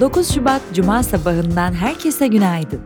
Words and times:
9 0.00 0.34
Şubat 0.34 0.62
Cuma 0.74 1.02
sabahından 1.02 1.72
herkese 1.72 2.26
günaydın. 2.26 2.80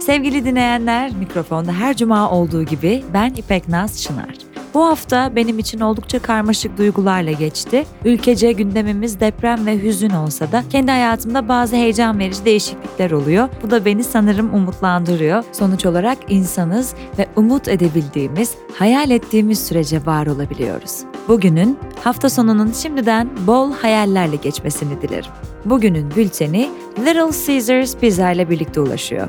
Sevgili 0.00 0.44
dinleyenler, 0.44 1.10
mikrofonda 1.16 1.72
her 1.72 1.96
cuma 1.96 2.30
olduğu 2.30 2.62
gibi 2.62 3.04
ben 3.14 3.30
İpek 3.30 3.68
Naz 3.68 4.02
Çınar. 4.02 4.43
Bu 4.74 4.86
hafta 4.86 5.36
benim 5.36 5.58
için 5.58 5.80
oldukça 5.80 6.18
karmaşık 6.18 6.78
duygularla 6.78 7.32
geçti. 7.32 7.86
Ülkece 8.04 8.52
gündemimiz 8.52 9.20
deprem 9.20 9.66
ve 9.66 9.82
hüzün 9.82 10.10
olsa 10.10 10.52
da 10.52 10.64
kendi 10.70 10.90
hayatımda 10.90 11.48
bazı 11.48 11.76
heyecan 11.76 12.18
verici 12.18 12.44
değişiklikler 12.44 13.10
oluyor. 13.10 13.48
Bu 13.62 13.70
da 13.70 13.84
beni 13.84 14.04
sanırım 14.04 14.54
umutlandırıyor. 14.54 15.44
Sonuç 15.52 15.86
olarak 15.86 16.18
insanız 16.28 16.94
ve 17.18 17.28
umut 17.36 17.68
edebildiğimiz, 17.68 18.54
hayal 18.78 19.10
ettiğimiz 19.10 19.66
sürece 19.66 20.06
var 20.06 20.26
olabiliyoruz. 20.26 21.00
Bugünün, 21.28 21.78
hafta 22.04 22.30
sonunun 22.30 22.72
şimdiden 22.72 23.30
bol 23.46 23.72
hayallerle 23.72 24.36
geçmesini 24.36 25.02
dilerim. 25.02 25.30
Bugünün 25.64 26.10
bülteni 26.16 26.70
Little 26.98 27.46
Caesars 27.46 27.96
Pizza 27.96 28.30
ile 28.30 28.50
birlikte 28.50 28.80
ulaşıyor. 28.80 29.28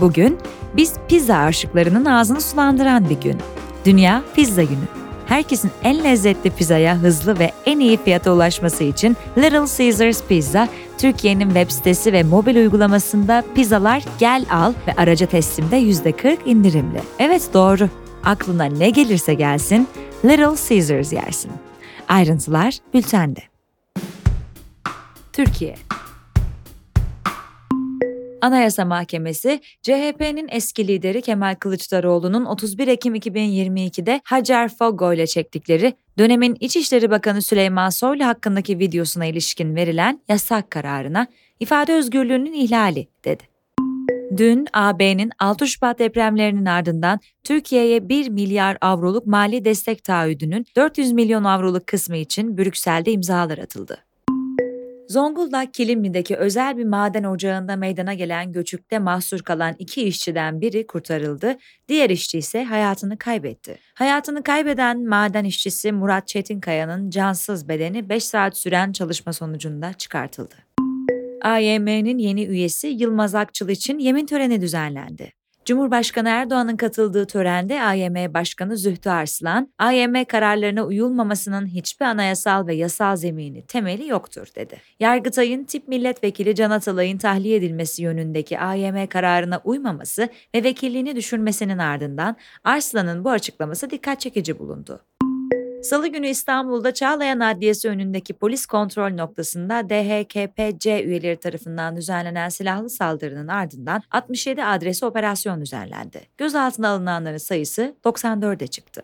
Bugün 0.00 0.38
biz 0.76 0.94
pizza 1.08 1.36
aşıklarının 1.36 2.04
ağzını 2.04 2.40
sulandıran 2.40 3.10
bir 3.10 3.20
gün. 3.20 3.36
Dünya 3.86 4.22
Pizza 4.34 4.62
Günü. 4.62 4.88
Herkesin 5.26 5.70
en 5.82 6.04
lezzetli 6.04 6.50
pizzaya 6.50 6.96
hızlı 6.96 7.38
ve 7.38 7.52
en 7.66 7.80
iyi 7.80 7.96
fiyata 7.96 8.32
ulaşması 8.32 8.84
için 8.84 9.16
Little 9.38 9.78
Caesars 9.78 10.22
Pizza, 10.28 10.68
Türkiye'nin 10.98 11.46
web 11.46 11.70
sitesi 11.70 12.12
ve 12.12 12.22
mobil 12.22 12.56
uygulamasında 12.56 13.44
pizzalar 13.54 14.04
gel 14.18 14.46
al 14.50 14.72
ve 14.86 14.92
araca 14.96 15.26
teslimde 15.26 15.82
%40 15.82 16.38
indirimli. 16.44 17.00
Evet 17.18 17.50
doğru. 17.54 17.88
Aklına 18.24 18.64
ne 18.64 18.90
gelirse 18.90 19.34
gelsin, 19.34 19.88
Little 20.24 20.68
Caesars 20.68 21.12
yersin. 21.12 21.52
Ayrıntılar 22.08 22.78
bültende. 22.94 23.40
Türkiye 25.32 25.74
Anayasa 28.40 28.84
Mahkemesi, 28.84 29.60
CHP'nin 29.82 30.48
eski 30.50 30.88
lideri 30.88 31.22
Kemal 31.22 31.54
Kılıçdaroğlu'nun 31.54 32.44
31 32.44 32.88
Ekim 32.88 33.14
2022'de 33.14 34.20
Hacer 34.24 34.68
Fogo 34.68 35.12
ile 35.12 35.26
çektikleri 35.26 35.94
dönemin 36.18 36.56
İçişleri 36.60 37.10
Bakanı 37.10 37.42
Süleyman 37.42 37.90
Soylu 37.90 38.24
hakkındaki 38.24 38.78
videosuna 38.78 39.26
ilişkin 39.26 39.74
verilen 39.74 40.20
yasak 40.28 40.70
kararına 40.70 41.26
ifade 41.60 41.94
özgürlüğünün 41.94 42.52
ihlali 42.52 43.08
dedi. 43.24 43.42
Dün 44.36 44.66
AB'nin 44.72 45.30
6 45.38 45.66
Şubat 45.68 45.98
depremlerinin 45.98 46.66
ardından 46.66 47.20
Türkiye'ye 47.44 48.08
1 48.08 48.28
milyar 48.28 48.78
avroluk 48.80 49.26
mali 49.26 49.64
destek 49.64 50.04
taahhüdünün 50.04 50.66
400 50.76 51.12
milyon 51.12 51.44
avroluk 51.44 51.86
kısmı 51.86 52.16
için 52.16 52.58
Brüksel'de 52.58 53.12
imzalar 53.12 53.58
atıldı. 53.58 54.05
Zonguldak 55.08 55.74
Kilimli'deki 55.74 56.36
özel 56.36 56.76
bir 56.76 56.84
maden 56.84 57.24
ocağında 57.24 57.76
meydana 57.76 58.14
gelen 58.14 58.52
göçükte 58.52 58.98
mahsur 58.98 59.40
kalan 59.40 59.74
iki 59.78 60.02
işçiden 60.02 60.60
biri 60.60 60.86
kurtarıldı, 60.86 61.56
diğer 61.88 62.10
işçi 62.10 62.38
ise 62.38 62.64
hayatını 62.64 63.18
kaybetti. 63.18 63.78
Hayatını 63.94 64.42
kaybeden 64.42 65.08
maden 65.08 65.44
işçisi 65.44 65.92
Murat 65.92 66.28
Çetinkaya'nın 66.28 67.10
cansız 67.10 67.68
bedeni 67.68 68.08
5 68.08 68.24
saat 68.24 68.56
süren 68.56 68.92
çalışma 68.92 69.32
sonucunda 69.32 69.92
çıkartıldı. 69.92 70.54
AYM'nin 71.42 72.18
yeni 72.18 72.44
üyesi 72.44 72.86
Yılmaz 72.86 73.34
Akçıl 73.34 73.68
için 73.68 73.98
yemin 73.98 74.26
töreni 74.26 74.60
düzenlendi. 74.60 75.35
Cumhurbaşkanı 75.66 76.28
Erdoğan'ın 76.28 76.76
katıldığı 76.76 77.26
törende 77.26 77.82
AYM 77.82 78.34
Başkanı 78.34 78.76
Zühtü 78.76 79.10
Arslan, 79.10 79.72
AYM 79.78 80.24
kararlarına 80.24 80.82
uyulmamasının 80.82 81.66
hiçbir 81.66 82.06
anayasal 82.06 82.66
ve 82.66 82.74
yasal 82.74 83.16
zemini, 83.16 83.62
temeli 83.62 84.08
yoktur 84.08 84.46
dedi. 84.56 84.80
Yargıtay'ın 85.00 85.64
tip 85.64 85.88
milletvekili 85.88 86.54
Can 86.54 86.70
Atalay'ın 86.70 87.18
tahliye 87.18 87.56
edilmesi 87.56 88.02
yönündeki 88.02 88.58
AYM 88.58 89.06
kararına 89.06 89.60
uymaması 89.64 90.28
ve 90.54 90.64
vekilliğini 90.64 91.16
düşürmesinin 91.16 91.78
ardından 91.78 92.36
Arslan'ın 92.64 93.24
bu 93.24 93.30
açıklaması 93.30 93.90
dikkat 93.90 94.20
çekici 94.20 94.58
bulundu. 94.58 95.00
Salı 95.86 96.08
günü 96.08 96.28
İstanbul'da 96.28 96.94
Çağlayan 96.94 97.40
Adliyesi 97.40 97.88
önündeki 97.88 98.34
polis 98.34 98.66
kontrol 98.66 99.10
noktasında 99.10 99.90
DHKPC 99.90 101.04
üyeleri 101.04 101.36
tarafından 101.36 101.96
düzenlenen 101.96 102.48
silahlı 102.48 102.90
saldırının 102.90 103.48
ardından 103.48 104.02
67 104.10 104.64
adresi 104.64 105.06
operasyon 105.06 105.60
düzenlendi. 105.60 106.20
Gözaltına 106.38 106.88
alınanların 106.88 107.36
sayısı 107.36 107.94
94'e 108.04 108.66
çıktı. 108.66 109.02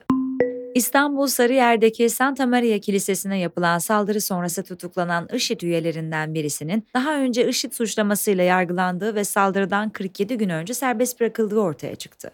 İstanbul 0.74 1.26
Sarıyer'deki 1.26 2.10
Santa 2.10 2.46
Maria 2.46 2.78
Kilisesi'ne 2.78 3.38
yapılan 3.38 3.78
saldırı 3.78 4.20
sonrası 4.20 4.62
tutuklanan 4.62 5.28
IŞİD 5.32 5.60
üyelerinden 5.60 6.34
birisinin 6.34 6.86
daha 6.94 7.14
önce 7.16 7.48
IŞİD 7.48 7.72
suçlamasıyla 7.72 8.44
yargılandığı 8.44 9.14
ve 9.14 9.24
saldırıdan 9.24 9.90
47 9.90 10.38
gün 10.38 10.48
önce 10.48 10.74
serbest 10.74 11.20
bırakıldığı 11.20 11.60
ortaya 11.60 11.94
çıktı. 11.96 12.30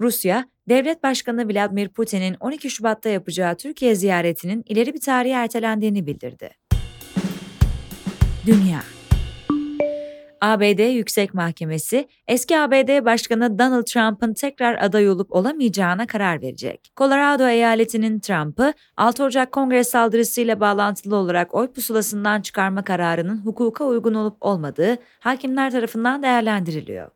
Rusya, 0.00 0.48
Devlet 0.70 1.02
Başkanı 1.02 1.48
Vladimir 1.48 1.88
Putin'in 1.88 2.36
12 2.40 2.70
Şubat'ta 2.70 3.08
yapacağı 3.08 3.56
Türkiye 3.56 3.94
ziyaretinin 3.94 4.64
ileri 4.66 4.94
bir 4.94 5.00
tarihe 5.00 5.34
ertelendiğini 5.34 6.06
bildirdi. 6.06 6.50
Dünya 8.46 8.80
ABD 10.40 10.92
Yüksek 10.92 11.34
Mahkemesi, 11.34 12.08
eski 12.28 12.58
ABD 12.58 13.04
Başkanı 13.04 13.58
Donald 13.58 13.84
Trump'ın 13.84 14.34
tekrar 14.34 14.82
aday 14.82 15.08
olup 15.10 15.32
olamayacağına 15.32 16.06
karar 16.06 16.42
verecek. 16.42 16.92
Colorado 16.96 17.48
eyaletinin 17.48 18.20
Trump'ı 18.20 18.72
6 18.96 19.24
Ocak 19.24 19.52
Kongre 19.52 19.84
saldırısıyla 19.84 20.60
bağlantılı 20.60 21.16
olarak 21.16 21.54
oy 21.54 21.72
pusulasından 21.72 22.40
çıkarma 22.40 22.84
kararının 22.84 23.38
hukuka 23.38 23.84
uygun 23.84 24.14
olup 24.14 24.36
olmadığı 24.40 24.98
hakimler 25.20 25.70
tarafından 25.70 26.22
değerlendiriliyor. 26.22 27.10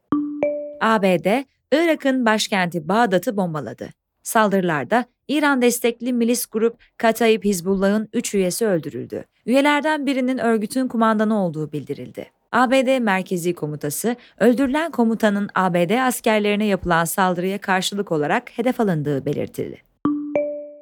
ABD, 0.80 1.44
Irak'ın 1.74 2.26
başkenti 2.26 2.88
Bağdat'ı 2.88 3.36
bombaladı. 3.36 3.88
Saldırılarda 4.22 5.04
İran 5.28 5.62
destekli 5.62 6.12
milis 6.12 6.46
grup 6.46 6.76
Katayip 6.98 7.44
Hizbullah'ın 7.44 8.08
3 8.12 8.34
üyesi 8.34 8.66
öldürüldü. 8.66 9.24
Üyelerden 9.46 10.06
birinin 10.06 10.38
örgütün 10.38 10.88
kumandanı 10.88 11.44
olduğu 11.44 11.72
bildirildi. 11.72 12.30
ABD 12.52 12.98
Merkezi 12.98 13.54
Komutası, 13.54 14.16
öldürülen 14.38 14.90
komutanın 14.90 15.48
ABD 15.54 16.06
askerlerine 16.06 16.66
yapılan 16.66 17.04
saldırıya 17.04 17.58
karşılık 17.58 18.12
olarak 18.12 18.58
hedef 18.58 18.80
alındığı 18.80 19.26
belirtildi. 19.26 19.82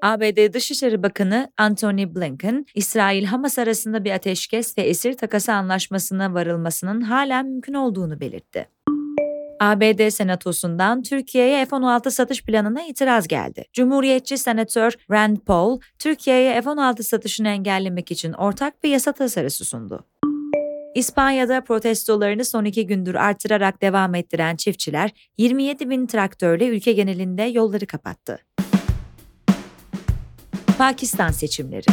ABD 0.02 0.52
Dışişleri 0.52 1.02
Bakanı 1.02 1.52
Antony 1.56 2.14
Blinken, 2.14 2.66
İsrail-Hamas 2.75 3.58
arasında 3.58 4.04
bir 4.04 4.10
ateşkes 4.10 4.78
ve 4.78 4.82
esir 4.82 5.12
takası 5.12 5.52
anlaşmasına 5.52 6.34
varılmasının 6.34 7.00
hala 7.00 7.42
mümkün 7.42 7.75
olduğunu 7.75 8.20
belirtti. 8.20 8.69
ABD 9.62 10.10
Senatosu'ndan 10.10 11.02
Türkiye'ye 11.02 11.64
F-16 11.66 12.10
satış 12.10 12.42
planına 12.44 12.82
itiraz 12.82 13.28
geldi. 13.28 13.64
Cumhuriyetçi 13.72 14.38
Senatör 14.38 14.92
Rand 15.10 15.36
Paul, 15.36 15.80
Türkiye'ye 15.98 16.62
F-16 16.62 17.02
satışını 17.02 17.48
engellemek 17.48 18.10
için 18.10 18.32
ortak 18.32 18.84
bir 18.84 18.88
yasa 18.90 19.12
tasarısı 19.12 19.64
sundu. 19.64 20.06
İspanya'da 20.94 21.60
protestolarını 21.60 22.44
son 22.44 22.64
iki 22.64 22.86
gündür 22.86 23.14
artırarak 23.14 23.82
devam 23.82 24.14
ettiren 24.14 24.56
çiftçiler 24.56 25.10
27 25.38 25.90
bin 25.90 26.06
traktörle 26.06 26.68
ülke 26.68 26.92
genelinde 26.92 27.42
yolları 27.42 27.86
kapattı. 27.86 28.38
Pakistan 30.78 31.30
seçimleri 31.30 31.86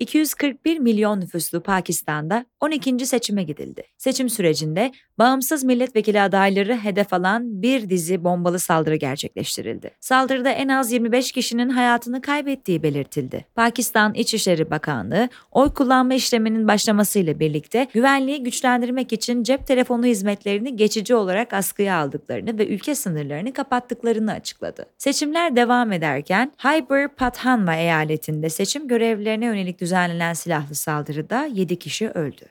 241 0.00 0.78
milyon 0.78 1.20
nüfuslu 1.20 1.60
Pakistan'da 1.60 2.46
12. 2.60 3.06
seçime 3.06 3.42
gidildi. 3.42 3.82
Seçim 3.98 4.30
sürecinde 4.30 4.92
bağımsız 5.18 5.64
milletvekili 5.64 6.20
adayları 6.20 6.76
hedef 6.76 7.12
alan 7.12 7.62
bir 7.62 7.90
dizi 7.90 8.24
bombalı 8.24 8.58
saldırı 8.58 8.96
gerçekleştirildi. 8.96 9.90
Saldırıda 10.00 10.50
en 10.50 10.68
az 10.68 10.92
25 10.92 11.32
kişinin 11.32 11.68
hayatını 11.68 12.20
kaybettiği 12.20 12.82
belirtildi. 12.82 13.44
Pakistan 13.54 14.14
İçişleri 14.14 14.70
Bakanlığı 14.70 15.28
oy 15.52 15.70
kullanma 15.74 16.14
işleminin 16.14 16.68
başlamasıyla 16.68 17.40
birlikte 17.40 17.86
güvenliği 17.94 18.42
güçlendirmek 18.42 19.12
için 19.12 19.42
cep 19.42 19.66
telefonu 19.66 20.06
hizmetlerini 20.06 20.76
geçici 20.76 21.14
olarak 21.14 21.52
askıya 21.52 21.96
aldıklarını 21.96 22.58
ve 22.58 22.66
ülke 22.66 22.94
sınırlarını 22.94 23.52
kapattıklarını 23.52 24.32
açıkladı. 24.32 24.86
Seçimler 24.98 25.56
devam 25.56 25.92
ederken 25.92 26.52
Hyber 26.58 27.08
Pathyanva 27.08 27.74
eyaletinde 27.74 28.48
seçim 28.48 28.88
görevlilerine 28.88 29.44
yönelik 29.44 29.82
düzenlenen 29.86 30.32
silahlı 30.32 30.74
saldırıda 30.74 31.44
7 31.44 31.78
kişi 31.78 32.08
öldü. 32.08 32.44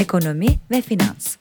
Ekonomi 0.00 0.46
ve 0.70 0.82
finans 0.82 1.36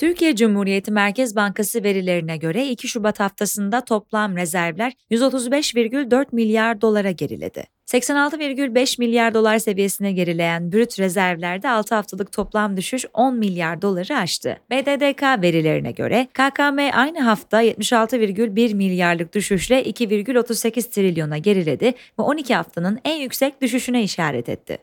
Türkiye 0.00 0.36
Cumhuriyeti 0.36 0.92
Merkez 0.92 1.36
Bankası 1.36 1.84
verilerine 1.84 2.36
göre 2.36 2.68
2 2.68 2.88
Şubat 2.88 3.20
haftasında 3.20 3.84
toplam 3.84 4.36
rezervler 4.36 4.92
135,4 5.10 6.26
milyar 6.32 6.80
dolara 6.80 7.10
geriledi. 7.10 7.64
86,5 7.86 8.98
milyar 8.98 9.34
dolar 9.34 9.58
seviyesine 9.58 10.12
gerileyen 10.12 10.72
brüt 10.72 10.98
rezervlerde 10.98 11.68
6 11.68 11.94
haftalık 11.94 12.32
toplam 12.32 12.76
düşüş 12.76 13.04
10 13.14 13.36
milyar 13.36 13.82
doları 13.82 14.16
aştı. 14.16 14.58
BDDK 14.70 15.42
verilerine 15.42 15.90
göre 15.90 16.28
KKM 16.32 16.78
aynı 16.92 17.20
hafta 17.20 17.62
76,1 17.62 18.74
milyarlık 18.74 19.34
düşüşle 19.34 19.82
2,38 19.82 20.90
trilyona 20.90 21.38
geriledi 21.38 21.84
ve 22.18 22.22
12 22.22 22.54
haftanın 22.54 23.00
en 23.04 23.16
yüksek 23.16 23.60
düşüşüne 23.62 24.02
işaret 24.02 24.48
etti. 24.48 24.78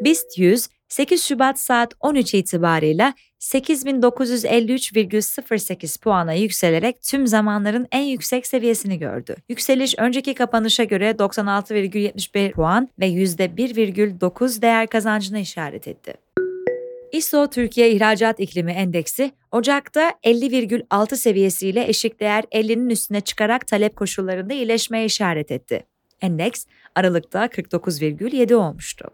BIST 0.00 0.38
100 0.38 0.68
8 0.88 1.24
Şubat 1.24 1.60
saat 1.60 1.94
13 2.00 2.34
itibarıyla 2.34 3.14
8953,08 3.40 6.00
puana 6.00 6.32
yükselerek 6.32 7.02
tüm 7.02 7.26
zamanların 7.26 7.86
en 7.92 8.02
yüksek 8.02 8.46
seviyesini 8.46 8.98
gördü. 8.98 9.36
Yükseliş 9.48 9.94
önceki 9.98 10.34
kapanışa 10.34 10.84
göre 10.84 11.10
96,71 11.10 12.52
puan 12.52 12.88
ve 13.00 13.08
%1,9 13.08 14.62
değer 14.62 14.86
kazancına 14.86 15.38
işaret 15.38 15.88
etti. 15.88 16.14
ISO 17.12 17.50
Türkiye 17.50 17.90
İhracat 17.90 18.40
İklimi 18.40 18.72
Endeksi 18.72 19.32
Ocak'ta 19.52 20.14
50,6 20.24 21.16
seviyesiyle 21.16 21.88
eşik 21.88 22.20
değer 22.20 22.44
50'nin 22.52 22.90
üstüne 22.90 23.20
çıkarak 23.20 23.66
talep 23.66 23.96
koşullarında 23.96 24.54
iyileşmeye 24.54 25.04
işaret 25.04 25.50
etti. 25.50 25.86
Endeks 26.20 26.66
Aralık'ta 26.94 27.46
49,7 27.46 28.54
olmuştu. 28.54 29.10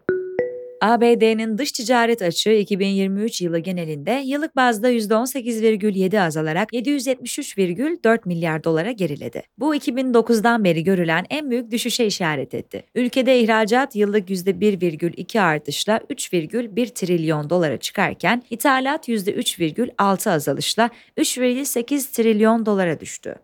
ABD'nin 0.80 1.58
dış 1.58 1.72
ticaret 1.72 2.22
açığı 2.22 2.52
2023 2.52 3.40
yılı 3.40 3.58
genelinde 3.58 4.22
yıllık 4.24 4.56
bazda 4.56 4.90
%18,7 4.90 6.20
azalarak 6.20 6.72
773,4 6.72 8.18
milyar 8.24 8.64
dolara 8.64 8.90
geriledi. 8.90 9.42
Bu 9.58 9.76
2009'dan 9.76 10.64
beri 10.64 10.84
görülen 10.84 11.26
en 11.30 11.50
büyük 11.50 11.70
düşüşe 11.70 12.06
işaret 12.06 12.54
etti. 12.54 12.84
Ülkede 12.94 13.40
ihracat 13.40 13.96
yıllık 13.96 14.30
%1,2 14.30 15.40
artışla 15.40 15.96
3,1 16.10 16.94
trilyon 16.94 17.50
dolara 17.50 17.76
çıkarken 17.76 18.42
ithalat 18.50 19.08
%3,6 19.08 20.30
azalışla 20.30 20.90
3,8 21.18 22.12
trilyon 22.12 22.66
dolara 22.66 23.00
düştü. 23.00 23.36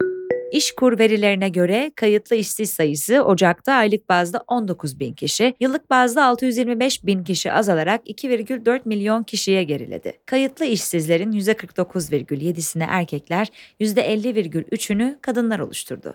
İşkur 0.53 0.99
verilerine 0.99 1.49
göre 1.49 1.93
kayıtlı 1.97 2.37
işsiz 2.37 2.71
sayısı 2.71 3.23
Ocak'ta 3.23 3.73
aylık 3.73 4.09
bazda 4.09 4.45
19 4.47 5.01
bin 5.01 5.13
kişi, 5.13 5.55
yıllık 5.61 5.91
bazda 5.91 6.27
625 6.27 7.07
bin 7.07 7.25
kişi 7.25 7.53
azalarak 7.53 8.07
2,4 8.07 8.81
milyon 8.85 9.23
kişiye 9.23 9.65
geriledi. 9.65 10.13
Kayıtlı 10.27 10.65
işsizlerin 10.65 11.33
%49,7'sini 11.33 12.85
erkekler, 12.89 13.49
%50,3'ünü 13.81 15.21
kadınlar 15.21 15.59
oluşturdu. 15.59 16.15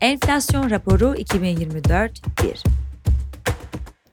Enflasyon 0.00 0.70
raporu 0.70 1.14
2024 1.16 2.22
1 2.42 2.62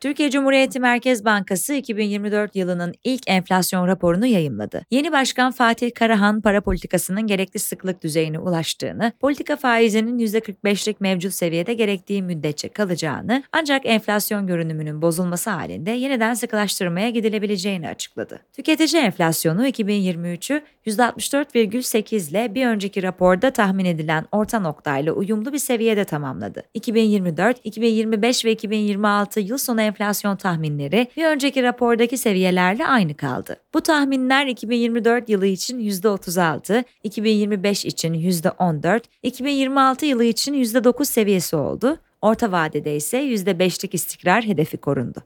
Türkiye 0.01 0.31
Cumhuriyeti 0.31 0.79
Merkez 0.79 1.25
Bankası 1.25 1.73
2024 1.73 2.55
yılının 2.55 2.93
ilk 3.03 3.21
enflasyon 3.27 3.87
raporunu 3.87 4.25
yayımladı. 4.25 4.85
Yeni 4.91 5.11
başkan 5.11 5.51
Fatih 5.51 5.91
Karahan 5.95 6.41
para 6.41 6.61
politikasının 6.61 7.27
gerekli 7.27 7.59
sıklık 7.59 8.03
düzeyine 8.03 8.39
ulaştığını, 8.39 9.11
politika 9.19 9.55
faizinin 9.55 10.19
%45'lik 10.19 11.01
mevcut 11.01 11.33
seviyede 11.33 11.73
gerektiği 11.73 12.23
müddetçe 12.23 12.69
kalacağını 12.69 13.43
ancak 13.51 13.85
enflasyon 13.85 14.47
görünümünün 14.47 15.01
bozulması 15.01 15.49
halinde 15.49 15.91
yeniden 15.91 16.33
sıkılaştırmaya 16.33 17.09
gidilebileceğini 17.09 17.89
açıkladı. 17.89 18.39
Tüketici 18.53 19.01
enflasyonu 19.03 19.67
2023'ü 19.67 20.61
%64,8 20.87 22.29
ile 22.29 22.55
bir 22.55 22.67
önceki 22.67 23.03
raporda 23.03 23.51
tahmin 23.51 23.85
edilen 23.85 24.25
orta 24.31 24.59
noktayla 24.59 25.13
uyumlu 25.13 25.53
bir 25.53 25.57
seviyede 25.57 26.05
tamamladı. 26.05 26.63
2024, 26.73 27.57
2025 27.63 28.45
ve 28.45 28.51
2026 28.51 29.39
yıl 29.39 29.57
sonu 29.57 29.88
enflasyon 29.89 30.35
tahminleri 30.35 31.07
bir 31.17 31.25
önceki 31.25 31.63
rapordaki 31.63 32.17
seviyelerle 32.17 32.87
aynı 32.87 33.13
kaldı. 33.13 33.55
Bu 33.73 33.81
tahminler 33.81 34.47
2024 34.47 35.29
yılı 35.29 35.45
için 35.45 35.79
%36, 35.79 36.83
2025 37.03 37.85
için 37.85 38.13
%14, 38.13 39.01
2026 39.23 40.05
yılı 40.05 40.23
için 40.23 40.53
%9 40.53 41.05
seviyesi 41.05 41.55
oldu. 41.55 41.97
Orta 42.21 42.51
vadede 42.51 42.95
ise 42.95 43.17
%5'lik 43.23 43.93
istikrar 43.93 44.45
hedefi 44.45 44.77
korundu. 44.77 45.23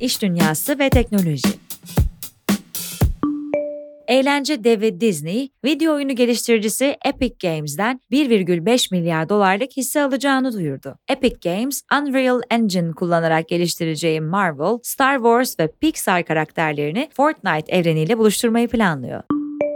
İş 0.00 0.22
dünyası 0.22 0.78
ve 0.78 0.90
teknoloji 0.90 1.48
Eğlence 4.10 4.64
devi 4.64 5.00
Disney, 5.00 5.48
video 5.64 5.94
oyunu 5.94 6.14
geliştiricisi 6.14 6.96
Epic 7.04 7.48
Games'den 7.48 8.00
1,5 8.12 8.94
milyar 8.94 9.28
dolarlık 9.28 9.76
hisse 9.76 10.02
alacağını 10.02 10.52
duyurdu. 10.52 10.98
Epic 11.08 11.50
Games, 11.50 11.82
Unreal 12.00 12.40
Engine 12.50 12.92
kullanarak 12.92 13.48
geliştireceği 13.48 14.20
Marvel, 14.20 14.78
Star 14.82 15.16
Wars 15.16 15.60
ve 15.60 15.68
Pixar 15.80 16.24
karakterlerini 16.24 17.08
Fortnite 17.16 17.76
evreniyle 17.76 18.18
buluşturmayı 18.18 18.68
planlıyor. 18.68 19.22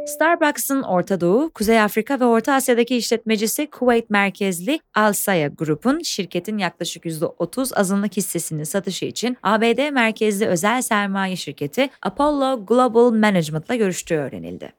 Starbucks'ın 0.07 0.83
Orta 0.83 1.21
Doğu, 1.21 1.51
Kuzey 1.51 1.81
Afrika 1.81 2.21
ve 2.21 2.25
Orta 2.25 2.55
Asya'daki 2.55 2.97
işletmecisi 2.97 3.67
Kuveyt 3.71 4.11
merkezli 4.11 4.81
Alsaya 4.95 5.49
Group'un 5.49 6.01
şirketin 6.01 6.59
yaklaşık 6.59 7.05
%30 7.05 7.75
azınlık 7.75 8.17
hissesini 8.17 8.67
satışı 8.67 9.05
için 9.05 9.37
ABD 9.43 9.91
merkezli 9.91 10.47
özel 10.47 10.83
sermaye 10.83 11.37
şirketi 11.37 11.91
Apollo 12.03 12.67
Global 12.67 13.11
Management'la 13.11 13.75
görüştüğü 13.75 14.15
öğrenildi. 14.15 14.73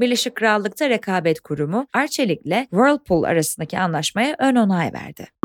Birleşik 0.00 0.34
Krallık'ta 0.34 0.88
rekabet 0.88 1.40
kurumu 1.40 1.86
Arçelik'le 1.92 2.70
Whirlpool 2.70 3.22
arasındaki 3.22 3.78
anlaşmaya 3.78 4.36
ön 4.38 4.56
onay 4.56 4.92
verdi. 4.92 5.39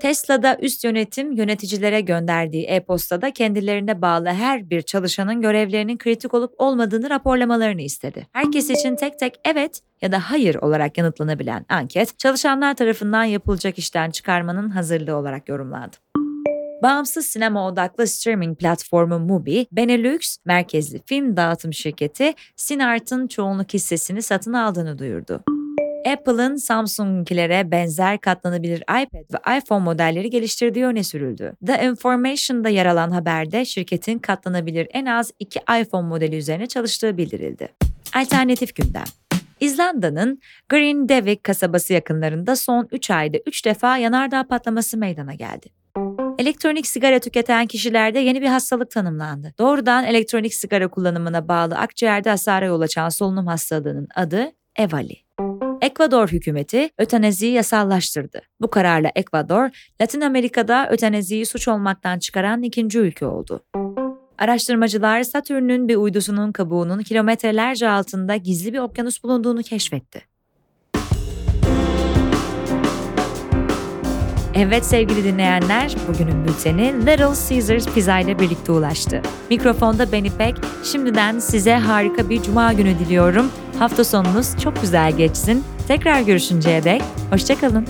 Tesla'da 0.00 0.56
üst 0.60 0.84
yönetim 0.84 1.32
yöneticilere 1.32 2.00
gönderdiği 2.00 2.64
e-postada 2.64 3.32
kendilerine 3.32 4.02
bağlı 4.02 4.28
her 4.28 4.70
bir 4.70 4.82
çalışanın 4.82 5.42
görevlerinin 5.42 5.98
kritik 5.98 6.34
olup 6.34 6.54
olmadığını 6.58 7.10
raporlamalarını 7.10 7.82
istedi. 7.82 8.26
Herkes 8.32 8.70
için 8.70 8.96
tek 8.96 9.18
tek 9.18 9.34
evet 9.44 9.80
ya 10.02 10.12
da 10.12 10.30
hayır 10.30 10.54
olarak 10.54 10.98
yanıtlanabilen 10.98 11.66
anket 11.68 12.18
çalışanlar 12.18 12.74
tarafından 12.74 13.24
yapılacak 13.24 13.78
işten 13.78 14.10
çıkarmanın 14.10 14.70
hazırlığı 14.70 15.16
olarak 15.16 15.48
yorumlandı. 15.48 15.96
Bağımsız 16.82 17.26
sinema 17.26 17.68
odaklı 17.68 18.06
streaming 18.06 18.58
platformu 18.58 19.18
Mubi, 19.18 19.66
Benelux 19.72 20.36
merkezli 20.44 21.00
film 21.06 21.36
dağıtım 21.36 21.72
şirketi 21.72 22.34
Sinart'ın 22.56 23.26
çoğunluk 23.26 23.74
hissesini 23.74 24.22
satın 24.22 24.52
aldığını 24.52 24.98
duyurdu. 24.98 25.44
Apple'ın 26.06 26.56
Samsung'kilere 26.56 27.70
benzer 27.70 28.20
katlanabilir 28.20 28.80
iPad 28.80 29.14
ve 29.14 29.58
iPhone 29.58 29.84
modelleri 29.84 30.30
geliştirdiği 30.30 30.84
öne 30.84 31.02
sürüldü. 31.02 31.52
The 31.66 31.86
Information'da 31.86 32.68
yer 32.68 32.86
alan 32.86 33.10
haberde 33.10 33.64
şirketin 33.64 34.18
katlanabilir 34.18 34.88
en 34.92 35.06
az 35.06 35.32
iki 35.38 35.60
iPhone 35.80 36.08
modeli 36.08 36.36
üzerine 36.36 36.66
çalıştığı 36.66 37.16
bildirildi. 37.16 37.68
Alternatif 38.14 38.76
gündem. 38.76 39.04
İzlanda'nın 39.60 40.40
Green 40.68 41.08
Devik 41.08 41.44
kasabası 41.44 41.92
yakınlarında 41.92 42.56
son 42.56 42.88
3 42.92 43.10
ayda 43.10 43.38
3 43.46 43.64
defa 43.64 43.96
yanardağ 43.96 44.46
patlaması 44.46 44.96
meydana 44.96 45.34
geldi. 45.34 45.68
Elektronik 46.38 46.86
sigara 46.86 47.18
tüketen 47.18 47.66
kişilerde 47.66 48.18
yeni 48.18 48.42
bir 48.42 48.46
hastalık 48.46 48.90
tanımlandı. 48.90 49.54
Doğrudan 49.58 50.04
elektronik 50.04 50.54
sigara 50.54 50.88
kullanımına 50.88 51.48
bağlı 51.48 51.74
akciğerde 51.74 52.30
hasara 52.30 52.66
yol 52.66 52.80
açan 52.80 53.08
solunum 53.08 53.46
hastalığının 53.46 54.08
adı 54.14 54.52
EVALI. 54.76 55.16
Ekvador 55.80 56.28
hükümeti 56.28 56.90
ötenaziyi 56.98 57.52
yasallaştırdı. 57.52 58.42
Bu 58.60 58.70
kararla 58.70 59.10
Ekvador, 59.14 59.90
Latin 60.00 60.20
Amerika'da 60.20 60.88
ötenaziyi 60.90 61.46
suç 61.46 61.68
olmaktan 61.68 62.18
çıkaran 62.18 62.62
ikinci 62.62 62.98
ülke 62.98 63.26
oldu. 63.26 63.64
Araştırmacılar 64.38 65.22
Satürn'ün 65.22 65.88
bir 65.88 65.96
uydusunun 65.96 66.52
kabuğunun 66.52 67.02
kilometrelerce 67.02 67.88
altında 67.88 68.36
gizli 68.36 68.72
bir 68.72 68.78
okyanus 68.78 69.22
bulunduğunu 69.22 69.62
keşfetti. 69.62 70.22
Evet 74.54 74.84
sevgili 74.84 75.24
dinleyenler, 75.24 75.94
bugünün 76.08 76.44
bülteni 76.44 77.06
Little 77.06 77.48
Caesars 77.48 77.94
Pizza 77.94 78.18
ile 78.18 78.38
birlikte 78.38 78.72
ulaştı. 78.72 79.22
Mikrofonda 79.50 80.12
ben 80.12 80.24
İpek, 80.24 80.54
şimdiden 80.84 81.38
size 81.38 81.74
harika 81.74 82.30
bir 82.30 82.42
cuma 82.42 82.72
günü 82.72 82.98
diliyorum. 82.98 83.50
Hafta 83.80 84.04
sonunuz 84.04 84.58
çok 84.58 84.80
güzel 84.80 85.16
geçsin. 85.16 85.64
Tekrar 85.88 86.20
görüşünceye 86.20 86.84
dek, 86.84 87.02
hoşçakalın. 87.30 87.86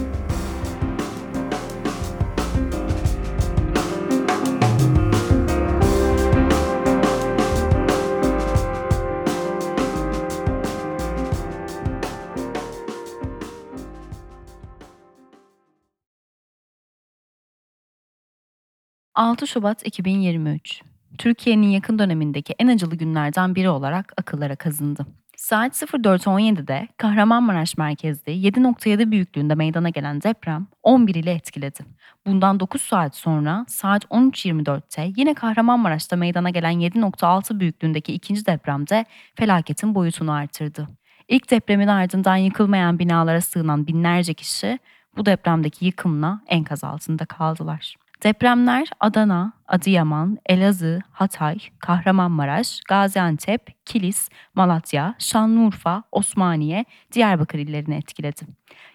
6 19.14 19.46
Şubat 19.46 19.86
2023 19.86 20.82
Türkiye'nin 21.18 21.68
yakın 21.68 21.98
dönemindeki 21.98 22.54
en 22.58 22.68
acılı 22.68 22.96
günlerden 22.96 23.54
biri 23.54 23.70
olarak 23.70 24.12
akıllara 24.16 24.56
kazındı. 24.56 25.19
Saat 25.40 25.82
04.17'de 25.82 26.88
Kahramanmaraş 26.96 27.76
merkezli 27.76 28.32
7.7 28.32 29.10
büyüklüğünde 29.10 29.54
meydana 29.54 29.88
gelen 29.88 30.22
deprem 30.22 30.66
11 30.82 31.14
ile 31.14 31.32
etkiledi. 31.32 31.80
Bundan 32.26 32.60
9 32.60 32.82
saat 32.82 33.16
sonra 33.16 33.64
saat 33.68 34.04
13.24'te 34.04 35.12
yine 35.16 35.34
Kahramanmaraş'ta 35.34 36.16
meydana 36.16 36.50
gelen 36.50 36.72
7.6 36.72 37.60
büyüklüğündeki 37.60 38.12
ikinci 38.12 38.46
depremde 38.46 39.04
felaketin 39.34 39.94
boyutunu 39.94 40.32
artırdı. 40.32 40.88
İlk 41.28 41.50
depremin 41.50 41.88
ardından 41.88 42.36
yıkılmayan 42.36 42.98
binalara 42.98 43.40
sığınan 43.40 43.86
binlerce 43.86 44.34
kişi 44.34 44.78
bu 45.16 45.26
depremdeki 45.26 45.86
yıkımla 45.86 46.40
enkaz 46.46 46.84
altında 46.84 47.24
kaldılar. 47.24 47.96
Depremler 48.22 48.88
Adana, 49.00 49.52
Adıyaman, 49.68 50.38
Elazığ, 50.46 51.00
Hatay, 51.10 51.58
Kahramanmaraş, 51.78 52.80
Gaziantep, 52.88 53.84
Kilis, 53.84 54.28
Malatya, 54.54 55.14
Şanlıurfa, 55.18 56.02
Osmaniye, 56.12 56.84
Diyarbakır 57.12 57.58
illerini 57.58 57.94
etkiledi. 57.94 58.42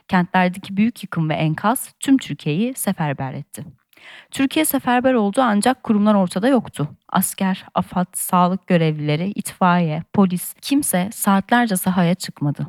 Kentlerdeki 0.07 0.77
büyük 0.77 1.03
yıkım 1.03 1.29
ve 1.29 1.33
enkaz 1.33 1.93
tüm 1.99 2.17
Türkiye'yi 2.17 2.73
seferber 2.73 3.33
etti. 3.33 3.65
Türkiye 4.31 4.65
seferber 4.65 5.13
oldu 5.13 5.41
ancak 5.41 5.83
kurumlar 5.83 6.15
ortada 6.15 6.47
yoktu. 6.47 6.87
Asker, 7.09 7.65
AFAD, 7.75 8.07
sağlık 8.13 8.67
görevlileri, 8.67 9.31
itfaiye, 9.31 10.03
polis 10.13 10.53
kimse 10.61 11.09
saatlerce 11.11 11.75
sahaya 11.75 12.15
çıkmadı. 12.15 12.67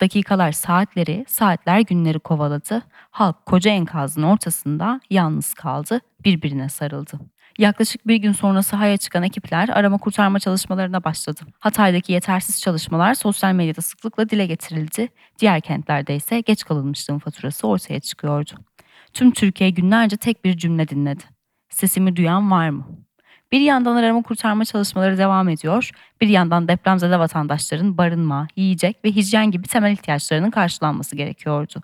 Dakikalar 0.00 0.52
saatleri, 0.52 1.24
saatler 1.28 1.80
günleri 1.80 2.18
kovaladı. 2.18 2.82
Halk 3.10 3.46
koca 3.46 3.70
enkazın 3.70 4.22
ortasında 4.22 5.00
yalnız 5.10 5.54
kaldı, 5.54 6.00
birbirine 6.24 6.68
sarıldı. 6.68 7.20
Yaklaşık 7.58 8.06
bir 8.06 8.16
gün 8.16 8.32
sonra 8.32 8.62
sahaya 8.62 8.96
çıkan 8.96 9.22
ekipler 9.22 9.68
arama 9.68 9.98
kurtarma 9.98 10.38
çalışmalarına 10.38 11.04
başladı. 11.04 11.40
Hatay'daki 11.58 12.12
yetersiz 12.12 12.60
çalışmalar 12.60 13.14
sosyal 13.14 13.52
medyada 13.52 13.80
sıklıkla 13.80 14.28
dile 14.28 14.46
getirildi. 14.46 15.08
Diğer 15.38 15.60
kentlerde 15.60 16.16
ise 16.16 16.40
geç 16.40 16.64
kalınmışlığın 16.64 17.18
faturası 17.18 17.68
ortaya 17.68 18.00
çıkıyordu. 18.00 18.50
Tüm 19.12 19.30
Türkiye 19.30 19.70
günlerce 19.70 20.16
tek 20.16 20.44
bir 20.44 20.56
cümle 20.56 20.88
dinledi. 20.88 21.24
Sesimi 21.68 22.16
duyan 22.16 22.50
var 22.50 22.68
mı? 22.68 22.86
Bir 23.52 23.60
yandan 23.60 23.96
arama 23.96 24.22
kurtarma 24.22 24.64
çalışmaları 24.64 25.18
devam 25.18 25.48
ediyor, 25.48 25.90
bir 26.20 26.28
yandan 26.28 26.68
depremzede 26.68 27.18
vatandaşların 27.18 27.98
barınma, 27.98 28.48
yiyecek 28.56 29.04
ve 29.04 29.10
hijyen 29.10 29.50
gibi 29.50 29.68
temel 29.68 29.92
ihtiyaçlarının 29.92 30.50
karşılanması 30.50 31.16
gerekiyordu. 31.16 31.82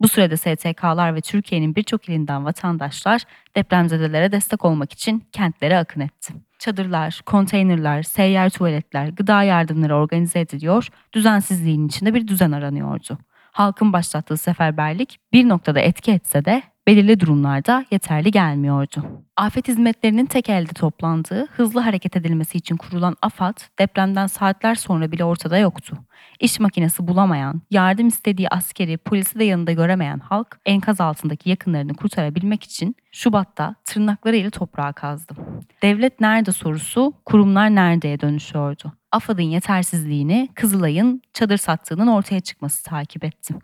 Bu 0.00 0.08
sürede 0.08 0.36
STK'lar 0.36 1.14
ve 1.14 1.20
Türkiye'nin 1.20 1.74
birçok 1.76 2.08
ilinden 2.08 2.44
vatandaşlar 2.44 3.22
depremzedelere 3.56 4.32
destek 4.32 4.64
olmak 4.64 4.92
için 4.92 5.24
kentlere 5.32 5.78
akın 5.78 6.00
etti. 6.00 6.34
Çadırlar, 6.58 7.20
konteynerler, 7.26 8.02
seyyar 8.02 8.50
tuvaletler, 8.50 9.08
gıda 9.08 9.42
yardımları 9.42 9.96
organize 9.96 10.40
ediliyor, 10.40 10.88
düzensizliğin 11.12 11.88
içinde 11.88 12.14
bir 12.14 12.28
düzen 12.28 12.52
aranıyordu. 12.52 13.18
Halkın 13.52 13.92
başlattığı 13.92 14.36
seferberlik 14.36 15.18
bir 15.32 15.48
noktada 15.48 15.80
etki 15.80 16.12
etse 16.12 16.44
de 16.44 16.62
belirli 16.88 17.20
durumlarda 17.20 17.84
yeterli 17.90 18.30
gelmiyordu. 18.30 19.04
Afet 19.36 19.68
hizmetlerinin 19.68 20.26
tek 20.26 20.48
elde 20.48 20.72
toplandığı, 20.72 21.46
hızlı 21.46 21.80
hareket 21.80 22.16
edilmesi 22.16 22.58
için 22.58 22.76
kurulan 22.76 23.16
AFAD, 23.22 23.58
depremden 23.78 24.26
saatler 24.26 24.74
sonra 24.74 25.12
bile 25.12 25.24
ortada 25.24 25.58
yoktu. 25.58 25.96
İş 26.40 26.60
makinesi 26.60 27.08
bulamayan, 27.08 27.62
yardım 27.70 28.08
istediği 28.08 28.48
askeri, 28.48 28.96
polisi 28.96 29.38
de 29.38 29.44
yanında 29.44 29.72
göremeyen 29.72 30.18
halk, 30.18 30.60
enkaz 30.66 31.00
altındaki 31.00 31.50
yakınlarını 31.50 31.94
kurtarabilmek 31.94 32.64
için 32.64 32.96
Şubat'ta 33.12 33.74
tırnaklarıyla 33.84 34.50
toprağa 34.50 34.92
kazdı. 34.92 35.34
Devlet 35.82 36.20
nerede 36.20 36.52
sorusu, 36.52 37.12
kurumlar 37.24 37.74
neredeye 37.74 38.20
dönüşüyordu. 38.20 38.92
AFAD'ın 39.12 39.42
yetersizliğini 39.42 40.48
Kızılay'ın 40.54 41.22
çadır 41.32 41.56
sattığının 41.56 42.06
ortaya 42.06 42.40
çıkması 42.40 42.84
takip 42.84 43.24
etti. 43.24 43.54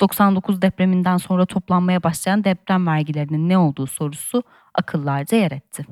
99 0.00 0.62
depreminden 0.62 1.16
sonra 1.16 1.46
toplanmaya 1.46 2.02
başlayan 2.02 2.44
deprem 2.44 2.86
vergilerinin 2.86 3.48
ne 3.48 3.58
olduğu 3.58 3.86
sorusu 3.86 4.42
akıllarda 4.74 5.36
yer 5.36 5.50
etti. 5.50 5.84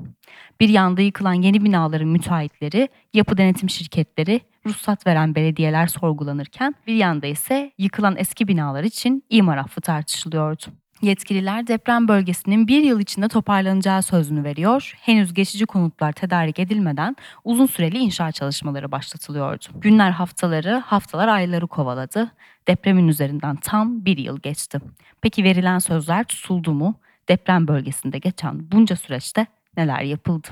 Bir 0.61 0.69
yanda 0.69 1.01
yıkılan 1.01 1.35
yeni 1.35 1.65
binaların 1.65 2.09
müteahhitleri, 2.09 2.89
yapı 3.15 3.37
denetim 3.37 3.71
şirketleri, 3.71 4.41
ruhsat 4.67 5.07
veren 5.07 5.35
belediyeler 5.35 5.87
sorgulanırken 5.87 6.75
bir 6.87 6.95
yanda 6.95 7.27
ise 7.27 7.73
yıkılan 7.79 8.17
eski 8.17 8.49
binalar 8.49 8.85
için 8.85 9.25
imar 9.31 9.57
affı 9.57 9.81
tartışılıyordu. 9.81 10.65
Yetkililer 11.03 11.67
deprem 11.67 12.09
bölgesinin 12.09 12.69
bir 12.69 12.83
yıl 12.83 13.01
içinde 13.01 13.29
toparlanacağı 13.29 14.03
sözünü 14.03 14.45
veriyor. 14.45 14.95
Henüz 15.01 15.35
geçici 15.35 15.67
konutlar 15.67 16.13
tedarik 16.13 16.59
edilmeden 16.59 17.17
uzun 17.45 17.67
süreli 17.67 17.99
inşaat 17.99 18.35
çalışmaları 18.35 18.93
başlatılıyordu. 18.93 19.65
Günler 19.75 20.11
haftaları, 20.11 20.75
haftalar 20.75 21.29
ayları 21.29 21.67
kovaladı. 21.67 22.31
Depremin 22.69 23.09
üzerinden 23.09 23.57
tam 23.57 24.05
bir 24.05 24.19
yıl 24.19 24.41
geçti. 24.41 24.81
Peki 25.21 25.45
verilen 25.45 25.79
sözler 25.79 26.25
tutuldu 26.25 26.73
mu? 26.73 26.95
Deprem 27.29 27.69
bölgesinde 27.69 28.19
geçen 28.19 28.73
bunca 28.73 28.97
süreçte 28.97 29.47
neler 29.77 30.03
yapıldı? 30.03 30.49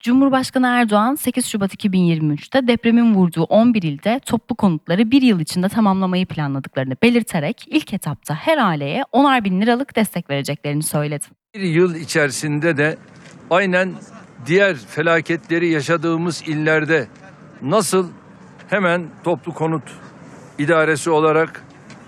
Cumhurbaşkanı 0.00 0.66
Erdoğan 0.66 1.14
8 1.14 1.46
Şubat 1.46 1.74
2023'te 1.74 2.66
depremin 2.66 3.14
vurduğu 3.14 3.42
11 3.42 3.82
ilde 3.82 4.20
toplu 4.26 4.56
konutları 4.56 5.10
bir 5.10 5.22
yıl 5.22 5.40
içinde 5.40 5.68
tamamlamayı 5.68 6.26
planladıklarını 6.26 6.94
belirterek 7.02 7.64
ilk 7.66 7.94
etapta 7.94 8.34
her 8.34 8.58
aileye 8.58 9.02
10'ar 9.12 9.44
bin 9.44 9.60
liralık 9.60 9.96
destek 9.96 10.30
vereceklerini 10.30 10.82
söyledi. 10.82 11.26
Bir 11.54 11.60
yıl 11.60 11.94
içerisinde 11.94 12.76
de 12.76 12.96
aynen 13.50 13.92
diğer 14.46 14.76
felaketleri 14.76 15.68
yaşadığımız 15.68 16.48
illerde 16.48 17.06
nasıl 17.62 18.10
hemen 18.68 19.08
toplu 19.24 19.54
konut 19.54 19.84
idaresi 20.58 21.10
olarak 21.10 21.64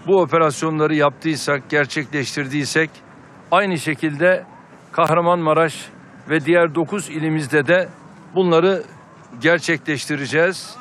bu 0.07 0.21
operasyonları 0.21 0.95
yaptıysak, 0.95 1.71
gerçekleştirdiysek 1.71 2.91
aynı 3.51 3.79
şekilde 3.79 4.45
Kahramanmaraş 4.93 5.89
ve 6.29 6.45
diğer 6.45 6.75
9 6.75 7.09
ilimizde 7.09 7.67
de 7.67 7.89
bunları 8.35 8.83
gerçekleştireceğiz. 9.41 10.77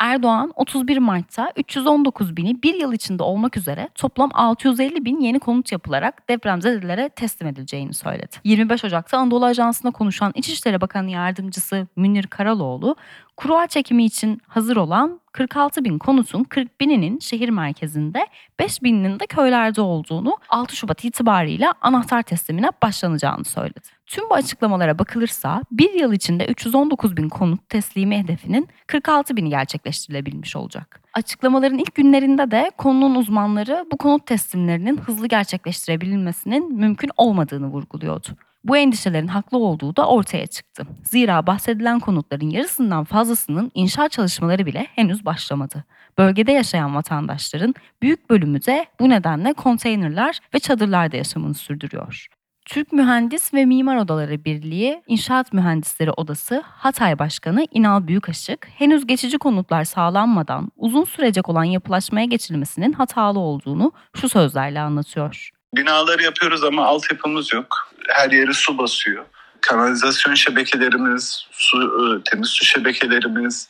Erdoğan 0.00 0.52
31 0.56 0.98
Mart'ta 0.98 1.52
319 1.56 2.36
bini 2.36 2.62
bir 2.62 2.74
yıl 2.74 2.92
içinde 2.92 3.22
olmak 3.22 3.56
üzere 3.56 3.88
toplam 3.94 4.30
650 4.34 5.04
bin 5.04 5.20
yeni 5.20 5.38
konut 5.38 5.72
yapılarak 5.72 6.28
depremzedelere 6.28 7.08
teslim 7.08 7.48
edileceğini 7.48 7.94
söyledi. 7.94 8.36
25 8.44 8.84
Ocak'ta 8.84 9.18
Anadolu 9.18 9.44
Ajansı'nda 9.44 9.90
konuşan 9.90 10.32
İçişleri 10.34 10.80
Bakanı 10.80 11.10
Yardımcısı 11.10 11.86
Münir 11.96 12.26
Karaloğlu, 12.26 12.96
kura 13.40 13.66
çekimi 13.66 14.04
için 14.04 14.40
hazır 14.48 14.76
olan 14.76 15.20
46 15.32 15.84
bin 15.84 15.98
konutun 15.98 16.44
40 16.44 16.80
bininin 16.80 17.18
şehir 17.18 17.48
merkezinde, 17.48 18.26
5 18.58 18.82
bininin 18.82 19.20
de 19.20 19.26
köylerde 19.26 19.80
olduğunu 19.80 20.36
6 20.48 20.76
Şubat 20.76 21.04
itibarıyla 21.04 21.74
anahtar 21.80 22.22
teslimine 22.22 22.70
başlanacağını 22.82 23.44
söyledi. 23.44 23.88
Tüm 24.06 24.30
bu 24.30 24.34
açıklamalara 24.34 24.98
bakılırsa 24.98 25.62
bir 25.70 25.92
yıl 25.92 26.12
içinde 26.12 26.46
319 26.46 27.16
bin 27.16 27.28
konut 27.28 27.68
teslimi 27.68 28.18
hedefinin 28.18 28.68
46 28.86 29.36
bini 29.36 29.48
gerçekleştirilebilmiş 29.50 30.56
olacak. 30.56 31.00
Açıklamaların 31.14 31.78
ilk 31.78 31.94
günlerinde 31.94 32.50
de 32.50 32.70
konunun 32.78 33.14
uzmanları 33.14 33.86
bu 33.92 33.96
konut 33.96 34.26
teslimlerinin 34.26 34.96
hızlı 34.96 35.26
gerçekleştirebilmesinin 35.26 36.74
mümkün 36.74 37.10
olmadığını 37.16 37.66
vurguluyordu. 37.66 38.28
Bu 38.64 38.76
endişelerin 38.76 39.26
haklı 39.26 39.58
olduğu 39.58 39.96
da 39.96 40.08
ortaya 40.08 40.46
çıktı. 40.46 40.86
Zira 41.04 41.46
bahsedilen 41.46 42.00
konutların 42.00 42.50
yarısından 42.50 43.04
fazlasının 43.04 43.70
inşaat 43.74 44.12
çalışmaları 44.12 44.66
bile 44.66 44.86
henüz 44.94 45.24
başlamadı. 45.24 45.84
Bölgede 46.18 46.52
yaşayan 46.52 46.94
vatandaşların 46.94 47.74
büyük 48.02 48.30
bölümü 48.30 48.66
de 48.66 48.86
bu 49.00 49.08
nedenle 49.08 49.52
konteynerler 49.52 50.40
ve 50.54 50.58
çadırlarda 50.58 51.16
yaşamını 51.16 51.54
sürdürüyor. 51.54 52.26
Türk 52.66 52.92
Mühendis 52.92 53.54
ve 53.54 53.64
Mimar 53.64 53.96
Odaları 53.96 54.44
Birliği 54.44 55.02
İnşaat 55.06 55.52
Mühendisleri 55.52 56.10
Odası 56.10 56.62
Hatay 56.66 57.18
Başkanı 57.18 57.66
İnal 57.70 58.06
Büyükaşık, 58.06 58.68
henüz 58.74 59.06
geçici 59.06 59.38
konutlar 59.38 59.84
sağlanmadan 59.84 60.72
uzun 60.76 61.04
sürecek 61.04 61.48
olan 61.48 61.64
yapılaşmaya 61.64 62.26
geçilmesinin 62.26 62.92
hatalı 62.92 63.38
olduğunu 63.38 63.92
şu 64.16 64.28
sözlerle 64.28 64.80
anlatıyor. 64.80 65.50
Binaları 65.76 66.22
yapıyoruz 66.22 66.64
ama 66.64 66.84
altyapımız 66.86 67.52
yok. 67.52 67.89
Her 68.08 68.30
yeri 68.30 68.54
su 68.54 68.78
basıyor. 68.78 69.24
Kanalizasyon 69.60 70.34
şebekelerimiz, 70.34 71.46
su, 71.50 71.78
e, 71.82 72.30
temiz 72.30 72.48
su 72.48 72.64
şebekelerimiz, 72.64 73.68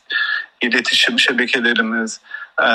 iletişim 0.61 1.19
şebekelerimiz, 1.19 2.21
e, 2.61 2.65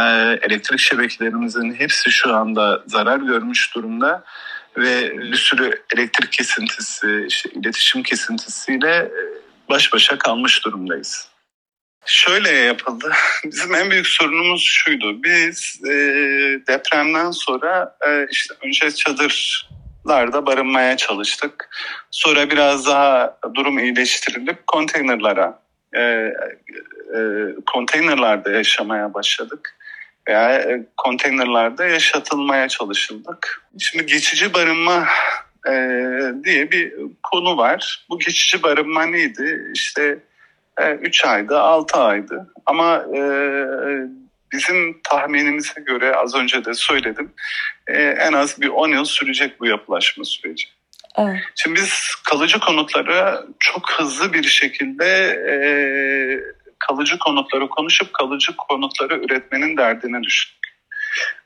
elektrik 0.43 0.81
şebekelerimizin 0.81 1.75
hepsi 1.75 2.11
şu 2.11 2.35
anda 2.35 2.83
zarar 2.87 3.19
görmüş 3.19 3.75
durumda 3.75 4.25
ve 4.77 5.19
bir 5.19 5.37
sürü 5.37 5.83
elektrik 5.97 6.33
kesintisi, 6.33 7.25
işte 7.29 7.51
iletişim 7.51 8.03
kesintisiyle 8.03 8.91
e, 8.91 9.11
baş 9.69 9.93
başa 9.93 10.19
kalmış 10.19 10.65
durumdayız. 10.65 11.29
Şöyle 12.07 12.51
yapıldı. 12.51 13.13
Bizim 13.45 13.75
en 13.75 13.91
büyük 13.91 14.07
sorunumuz 14.07 14.63
şuydu. 14.63 15.23
Biz 15.23 15.81
e, 15.85 15.93
depremden 16.69 17.31
sonra 17.31 17.97
e, 18.09 18.27
işte 18.31 18.55
önce 18.65 18.91
çadırlarda 20.07 20.47
barınmaya 20.47 20.97
çalıştık. 20.97 21.69
Sonra 22.11 22.51
biraz 22.51 22.87
daha 22.87 23.39
durum 23.55 23.79
iyileştirilip 23.79 24.67
konteynerlara, 24.67 25.59
e, 25.97 26.01
e, 26.01 27.21
konteynerlarda 27.67 28.51
yaşamaya 28.51 29.15
başladık 29.15 29.77
veya 30.29 30.55
e, 30.55 30.87
konteynerlarda 30.97 31.85
yaşatılmaya 31.85 32.69
çalışıldık. 32.69 33.63
Şimdi 33.79 34.07
geçici 34.07 34.55
barınma 34.55 35.07
e, 35.69 35.73
diye 36.45 36.71
bir 36.71 36.93
konu 37.23 37.57
var. 37.57 38.07
Bu 38.11 38.19
geçici 38.19 38.63
barınma 38.63 39.07
neydi? 39.07 39.71
İşte 39.75 40.19
3 41.01 41.25
e, 41.25 41.29
aydı, 41.29 41.59
6 41.59 41.99
aydı. 41.99 42.53
Ama 42.67 43.05
e, 43.17 43.21
bizim 44.53 45.01
tahminimize 45.03 45.81
göre 45.81 46.15
az 46.15 46.35
önce 46.35 46.65
de 46.65 46.75
söyledim 46.75 47.33
e, 47.87 48.03
en 48.03 48.33
az 48.33 48.61
bir 48.61 48.69
10 48.69 48.89
yıl 48.89 49.05
sürecek 49.05 49.61
bu 49.61 49.67
yapılaşma 49.67 50.25
süreci. 50.25 50.69
Evet. 51.19 51.37
Şimdi 51.55 51.81
biz 51.81 52.15
kalıcı 52.31 52.61
konutları 52.61 53.47
çok 53.59 53.91
hızlı 53.91 54.33
bir 54.33 54.43
şekilde 54.43 55.07
e, 55.51 55.57
kalıcı 56.79 57.19
konutları 57.19 57.69
konuşup 57.69 58.13
kalıcı 58.13 58.57
konutları 58.57 59.25
üretmenin 59.25 59.77
derdine 59.77 60.23
düştük. 60.23 60.57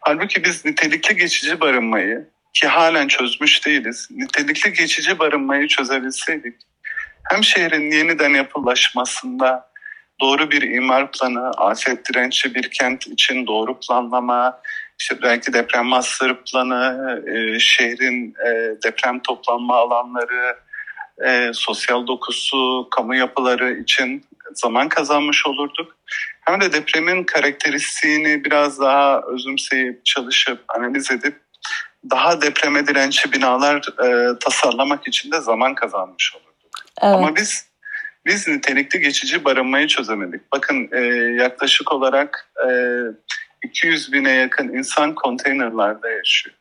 Halbuki 0.00 0.45
biz 0.45 0.64
nitelikli 0.64 1.16
geçici 1.16 1.61
barınmayı 1.61 2.28
ki 2.52 2.69
halen 2.69 3.09
çözmüş 3.09 3.66
değiliz. 3.66 4.09
Nitelikli 4.11 4.73
geçici 4.73 5.19
barınmayı 5.19 5.69
çözebilseydik 5.69 6.54
hem 7.30 7.45
şehrin 7.45 7.90
yeniden 7.90 8.35
yapılaşmasında 8.35 9.69
doğru 10.20 10.50
bir 10.50 10.62
imar 10.62 11.12
planı, 11.12 11.50
afet 11.50 12.08
dirençli 12.08 12.54
bir 12.54 12.70
kent 12.70 13.06
için 13.06 13.46
doğru 13.46 13.80
planlama, 13.80 14.60
işte 15.00 15.22
belki 15.22 15.52
deprem 15.52 15.86
master 15.86 16.44
planı, 16.44 17.22
e, 17.26 17.58
şehrin 17.58 18.34
e, 18.46 18.50
deprem 18.84 19.20
toplanma 19.20 19.76
alanları, 19.76 20.56
e, 21.26 21.50
sosyal 21.54 22.06
dokusu, 22.06 22.88
kamu 22.90 23.16
yapıları 23.16 23.72
için 23.72 24.24
zaman 24.54 24.88
kazanmış 24.88 25.46
olurduk. 25.46 25.96
Hem 26.40 26.60
de 26.60 26.72
depremin 26.72 27.24
karakteristiğini 27.24 28.44
biraz 28.44 28.80
daha 28.80 29.20
özümseyip, 29.20 30.04
çalışıp, 30.04 30.64
analiz 30.68 31.10
edip 31.10 31.40
daha 32.10 32.42
depreme 32.42 32.86
dirençli 32.86 33.32
binalar 33.32 33.76
e, 34.04 34.38
tasarlamak 34.38 35.08
için 35.08 35.32
de 35.32 35.40
zaman 35.40 35.74
kazanmış 35.74 36.34
olurduk. 36.34 36.70
Evet. 37.02 37.14
Ama 37.14 37.36
biz 37.36 37.69
biz 38.26 38.48
nitelikli 38.48 39.00
geçici 39.00 39.44
barınmayı 39.44 39.86
çözemedik. 39.86 40.52
Bakın 40.52 40.88
e, 40.92 41.00
yaklaşık 41.42 41.92
olarak 41.92 42.50
e, 42.68 42.70
200 43.64 44.12
bine 44.12 44.32
yakın 44.32 44.68
insan 44.68 45.14
konteynerlarda 45.14 46.10
yaşıyor 46.10 46.56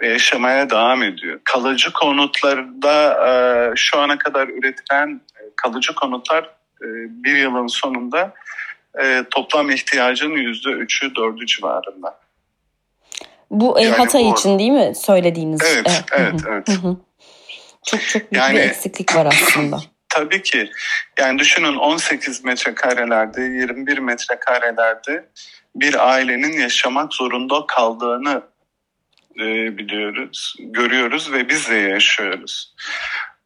ve 0.00 0.08
yaşamaya 0.08 0.70
devam 0.70 1.02
ediyor. 1.02 1.40
Kalıcı 1.44 1.92
konutlarda 1.92 3.26
e, 3.28 3.72
şu 3.76 3.98
ana 3.98 4.18
kadar 4.18 4.48
üretilen 4.48 5.20
e, 5.40 5.42
kalıcı 5.56 5.94
konutlar 5.94 6.44
e, 6.82 6.86
bir 7.08 7.36
yılın 7.36 7.66
sonunda 7.66 8.34
e, 9.02 9.24
toplam 9.30 9.70
ihtiyacın 9.70 10.30
yüzde 10.30 10.70
üçü 10.70 11.14
dördü 11.14 11.46
civarında. 11.46 12.20
Bu 13.50 13.76
Yani 13.80 13.96
Hatay 13.96 14.24
bu- 14.24 14.32
için 14.32 14.58
değil 14.58 14.70
mi 14.70 14.92
söylediğiniz? 14.94 15.60
Evet, 15.74 16.04
evet, 16.12 16.34
evet. 16.48 16.68
hı. 16.68 16.96
Çok 17.86 18.00
çok 18.02 18.22
büyük 18.32 18.42
Yani- 18.44 18.54
bir 18.56 18.60
eksiklik 18.62 19.16
var 19.16 19.26
aslında. 19.26 19.80
Tabii 20.14 20.42
ki. 20.42 20.70
Yani 21.18 21.38
düşünün 21.38 21.76
18 21.76 22.44
metrekarelerde, 22.44 23.42
21 23.42 23.98
metrekarelerde 23.98 25.28
bir 25.76 26.10
ailenin 26.10 26.52
yaşamak 26.52 27.14
zorunda 27.14 27.66
kaldığını 27.66 28.42
e, 29.36 29.44
biliyoruz, 29.78 30.56
görüyoruz 30.60 31.32
ve 31.32 31.48
biz 31.48 31.70
de 31.70 31.74
yaşıyoruz. 31.74 32.74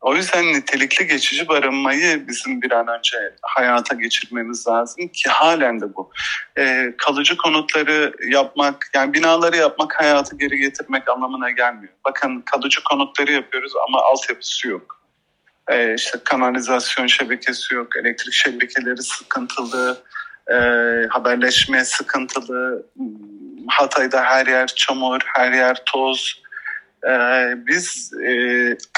O 0.00 0.14
yüzden 0.14 0.44
nitelikli 0.44 1.06
geçici 1.06 1.48
barınmayı 1.48 2.28
bizim 2.28 2.62
bir 2.62 2.70
an 2.70 2.87
önce 2.88 3.18
hayata 3.42 3.94
geçirmemiz 3.94 4.66
lazım 4.68 5.08
ki 5.08 5.30
halen 5.30 5.80
de 5.80 5.94
bu. 5.94 6.10
E, 6.58 6.94
kalıcı 6.98 7.37
konutları 7.37 8.12
yapmak, 8.28 8.90
yani 8.94 9.14
binaları 9.14 9.56
yapmak 9.56 10.00
hayatı 10.00 10.37
geri 10.37 10.58
getirmek 10.58 11.08
anlamına 11.08 11.50
gelmiyor. 11.50 11.92
Bakın 12.04 12.40
kalıcı 12.40 12.84
konutları 12.84 13.32
yapıyoruz 13.32 13.72
ama 13.88 14.02
altyapısı 14.02 14.68
yok. 14.68 14.97
E, 15.68 15.94
işte 15.94 16.18
kanalizasyon 16.25 17.06
şebekesi 17.06 17.75
yok, 17.75 17.96
elektrik 17.96 18.34
şebekeleri 18.34 19.02
sıkıntılı, 19.02 20.02
e, 20.50 20.54
haberleşme 21.08 21.84
sıkıntılı. 21.84 22.87
Hatay'da 23.68 24.25
her 24.25 24.46
yer 24.46 24.66
çamur, 24.66 25.20
her 25.25 25.52
yer 25.52 25.82
toz. 25.87 26.42
E, 27.04 27.12
biz 27.66 28.12
e, 28.26 28.32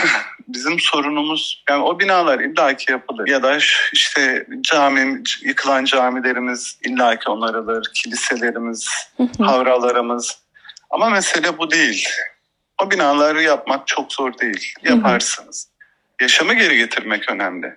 bizim 0.48 0.80
sorunumuz 0.80 1.64
yani 1.68 1.82
o 1.82 2.00
binalar 2.00 2.40
illaki 2.40 2.92
yapılır 2.92 3.28
ya 3.28 3.42
da 3.42 3.58
işte 3.92 4.46
cami 4.60 5.22
yıkılan 5.42 5.84
camilerimiz 5.84 6.78
illaki 6.86 7.30
onarılır, 7.30 7.90
kiliselerimiz, 7.94 8.88
havralarımız. 9.40 10.38
Ama 10.90 11.10
mesele 11.10 11.58
bu 11.58 11.70
değil. 11.70 12.08
O 12.82 12.90
binaları 12.90 13.42
yapmak 13.42 13.86
çok 13.86 14.12
zor 14.12 14.38
değil. 14.38 14.74
Yaparsınız. 14.82 15.69
Yaşamı 16.20 16.54
geri 16.54 16.76
getirmek 16.76 17.30
önemli. 17.30 17.76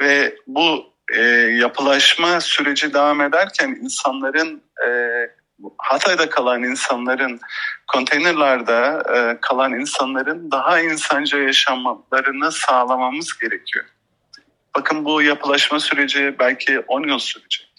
Ve 0.00 0.36
bu 0.46 0.92
e, 1.12 1.20
yapılaşma 1.60 2.40
süreci 2.40 2.94
devam 2.94 3.20
ederken 3.20 3.68
insanların 3.68 4.62
e, 4.86 4.88
Hatay'da 5.78 6.30
kalan 6.30 6.62
insanların 6.62 7.40
konteynerlarda 7.86 9.02
e, 9.16 9.40
kalan 9.40 9.72
insanların 9.72 10.50
daha 10.50 10.80
insanca 10.80 11.38
yaşamalarını 11.38 12.52
sağlamamız 12.52 13.38
gerekiyor. 13.38 13.84
Bakın 14.76 15.04
bu 15.04 15.22
yapılaşma 15.22 15.80
süreci 15.80 16.34
belki 16.38 16.80
10 16.80 17.08
yıl 17.08 17.18
sürecek. 17.18 17.72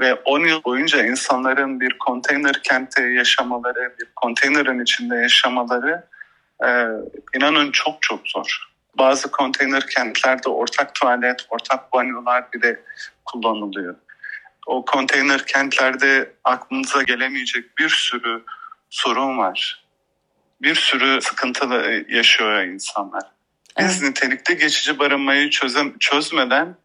Ve 0.00 0.14
10 0.14 0.40
yıl 0.40 0.64
boyunca 0.64 1.06
insanların 1.06 1.80
bir 1.80 1.98
konteyner 1.98 2.62
kentte 2.62 3.02
yaşamaları, 3.02 3.94
bir 4.00 4.06
konteynerin 4.16 4.82
içinde 4.82 5.16
yaşamaları 5.16 6.04
e, 6.64 6.68
inanın 7.36 7.72
çok 7.72 8.02
çok 8.02 8.28
zor. 8.28 8.75
Bazı 8.98 9.30
konteyner 9.30 9.86
kentlerde 9.86 10.48
ortak 10.48 10.94
tuvalet, 10.94 11.46
ortak 11.50 11.92
banyolar 11.92 12.52
bile 12.52 12.80
kullanılıyor. 13.24 13.94
O 14.66 14.84
konteyner 14.84 15.46
kentlerde 15.46 16.32
aklınıza 16.44 17.02
gelemeyecek 17.02 17.78
bir 17.78 17.88
sürü 17.88 18.42
sorun 18.90 19.38
var. 19.38 19.86
Bir 20.62 20.74
sürü 20.74 21.20
sıkıntı 21.22 21.64
yaşıyor 22.08 22.62
insanlar. 22.62 23.22
Biz 23.78 24.02
nitelikli 24.02 24.56
geçici 24.56 24.98
barınmayı 24.98 25.50
çözem, 25.50 25.98
çözmeden 25.98 26.76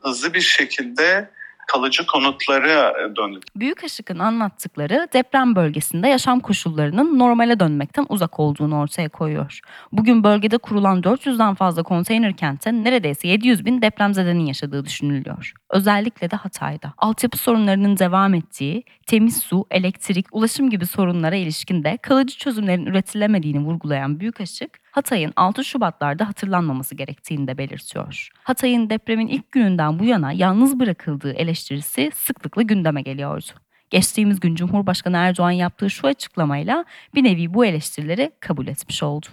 hızlı 0.00 0.34
bir 0.34 0.40
şekilde 0.40 1.30
kalıcı 1.66 2.06
konutlara 2.06 2.94
döndük. 3.16 3.42
Büyük 3.56 3.84
Işık'ın 3.84 4.18
anlattıkları 4.18 5.08
deprem 5.12 5.56
bölgesinde 5.56 6.08
yaşam 6.08 6.40
koşullarının 6.40 7.18
normale 7.18 7.60
dönmekten 7.60 8.06
uzak 8.08 8.40
olduğunu 8.40 8.78
ortaya 8.78 9.08
koyuyor. 9.08 9.60
Bugün 9.92 10.24
bölgede 10.24 10.58
kurulan 10.58 11.00
400'den 11.02 11.54
fazla 11.54 11.82
konteyner 11.82 12.36
kentte 12.36 12.72
neredeyse 12.72 13.28
700 13.28 13.64
bin 13.64 13.82
depremzedenin 13.82 14.46
yaşadığı 14.46 14.84
düşünülüyor. 14.84 15.52
Özellikle 15.74 16.30
de 16.30 16.36
Hatay'da. 16.36 16.94
Altyapı 16.98 17.38
sorunlarının 17.38 17.98
devam 17.98 18.34
ettiği, 18.34 18.84
temiz 19.06 19.36
su, 19.36 19.66
elektrik, 19.70 20.26
ulaşım 20.32 20.70
gibi 20.70 20.86
sorunlara 20.86 21.36
ilişkin 21.36 21.84
de 21.84 21.96
kalıcı 21.96 22.38
çözümlerin 22.38 22.86
üretilemediğini 22.86 23.58
vurgulayan 23.58 24.20
Büyük 24.20 24.40
Işık, 24.40 24.70
Hatay'ın 24.90 25.32
6 25.36 25.64
Şubatlarda 25.64 26.28
hatırlanmaması 26.28 26.94
gerektiğini 26.94 27.48
de 27.48 27.58
belirtiyor. 27.58 28.28
Hatay'ın 28.42 28.90
depremin 28.90 29.26
ilk 29.26 29.52
gününden 29.52 29.98
bu 29.98 30.04
yana 30.04 30.32
yalnız 30.32 30.80
bırakıldığı 30.80 31.32
eleştirisi 31.32 32.10
sıklıkla 32.14 32.62
gündeme 32.62 33.02
geliyordu. 33.02 33.50
Geçtiğimiz 33.90 34.40
gün 34.40 34.54
Cumhurbaşkanı 34.54 35.16
Erdoğan 35.16 35.50
yaptığı 35.50 35.90
şu 35.90 36.06
açıklamayla 36.06 36.84
bir 37.14 37.24
nevi 37.24 37.54
bu 37.54 37.66
eleştirileri 37.66 38.32
kabul 38.40 38.66
etmiş 38.66 39.02
oldu. 39.02 39.26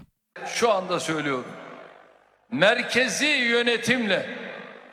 Şu 0.45 0.71
anda 0.71 0.99
söylüyorum. 0.99 1.51
Merkezi 2.51 3.25
yönetimle 3.25 4.25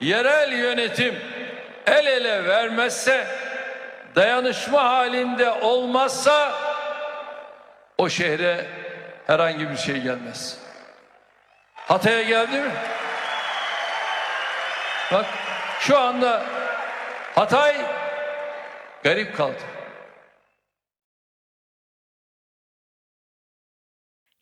yerel 0.00 0.52
yönetim 0.52 1.14
el 1.88 2.07
ele 2.07 2.44
vermezse, 2.44 3.27
dayanışma 4.16 4.85
halinde 4.85 5.51
olmazsa 5.51 6.53
o 7.98 8.09
şehre 8.09 8.66
herhangi 9.27 9.70
bir 9.70 9.77
şey 9.77 10.01
gelmez. 10.01 10.59
Hatay'a 11.74 12.22
geldi 12.22 12.61
mi? 12.61 12.70
Bak 15.12 15.27
şu 15.81 15.98
anda 15.98 16.46
Hatay 17.35 17.77
garip 19.03 19.37
kaldı. 19.37 19.62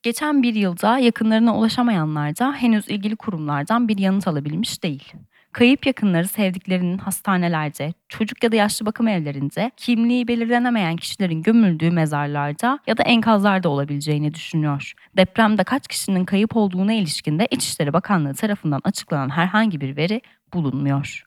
Geçen 0.02 0.42
bir 0.42 0.54
yılda 0.54 0.98
yakınlarına 0.98 1.56
ulaşamayanlar 1.56 2.38
da 2.38 2.52
henüz 2.52 2.88
ilgili 2.88 3.16
kurumlardan 3.16 3.88
bir 3.88 3.98
yanıt 3.98 4.28
alabilmiş 4.28 4.82
değil. 4.82 5.12
Kayıp 5.56 5.86
yakınları 5.86 6.28
sevdiklerinin 6.28 6.98
hastanelerde, 6.98 7.94
çocuk 8.08 8.44
ya 8.44 8.52
da 8.52 8.56
yaşlı 8.56 8.86
bakım 8.86 9.08
evlerinde, 9.08 9.70
kimliği 9.76 10.28
belirlenemeyen 10.28 10.96
kişilerin 10.96 11.42
gömüldüğü 11.42 11.90
mezarlarda 11.90 12.78
ya 12.86 12.96
da 12.96 13.02
enkazlarda 13.02 13.68
olabileceğini 13.68 14.34
düşünüyor. 14.34 14.92
Depremde 15.16 15.64
kaç 15.64 15.88
kişinin 15.88 16.24
kayıp 16.24 16.56
olduğuna 16.56 16.92
ilişkin 16.92 17.38
de 17.38 17.48
İçişleri 17.50 17.92
Bakanlığı 17.92 18.34
tarafından 18.34 18.80
açıklanan 18.84 19.28
herhangi 19.28 19.80
bir 19.80 19.96
veri 19.96 20.20
bulunmuyor. 20.54 21.24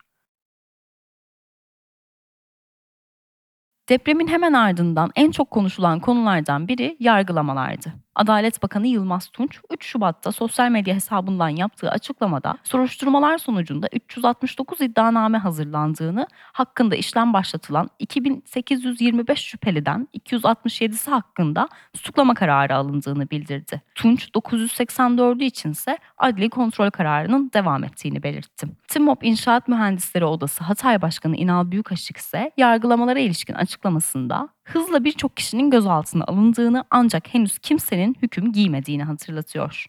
Depremin 3.90 4.28
hemen 4.28 4.54
ardından 4.54 5.12
en 5.16 5.32
çok 5.32 5.52
konuşulan 5.52 6.00
konulardan 6.00 6.68
biri 6.68 6.98
yargılamalardı. 7.00 7.94
Adalet 8.20 8.64
Bakanı 8.64 8.88
Yılmaz 8.88 9.28
Tunç 9.28 9.60
3 9.70 9.86
Şubat'ta 9.86 10.32
sosyal 10.32 10.70
medya 10.70 10.96
hesabından 10.96 11.50
yaptığı 11.50 11.92
açıklamada 11.92 12.58
soruşturmalar 12.64 13.38
sonucunda 13.38 13.88
369 13.94 14.82
iddianame 14.82 15.38
hazırlandığını, 15.38 16.28
hakkında 16.52 16.96
işlem 16.96 17.34
başlatılan 17.34 17.90
2825 18.00 19.40
şüpheliden 19.40 20.08
267'si 20.20 21.10
hakkında 21.10 21.70
tutuklama 21.94 22.34
kararı 22.34 22.76
alındığını 22.76 23.30
bildirdi. 23.30 23.82
Tunç 23.96 24.30
984'ü 24.30 25.44
içinse 25.44 25.98
adli 26.18 26.50
kontrol 26.50 26.90
kararının 26.90 27.52
devam 27.54 27.84
ettiğini 27.84 28.24
belirtti. 28.24 28.68
TİMOP 28.88 29.24
İnşaat 29.24 29.68
Mühendisleri 29.68 30.26
Odası 30.26 30.64
Hatay 30.64 31.02
Başkanı 31.02 31.36
İnal 31.36 31.72
Büyükaşık 31.72 32.18
ise 32.18 32.52
yargılamalara 32.58 33.20
ilişkin 33.20 33.54
açıklamasında 33.54 34.50
hızla 34.74 35.04
birçok 35.04 35.38
kişinin 35.38 35.70
gözaltına 35.70 36.24
alındığını 36.24 36.84
ancak 36.92 37.34
henüz 37.34 37.60
kimsenin 37.60 38.18
hüküm 38.22 38.52
giymediğini 38.52 39.04
hatırlatıyor. 39.04 39.86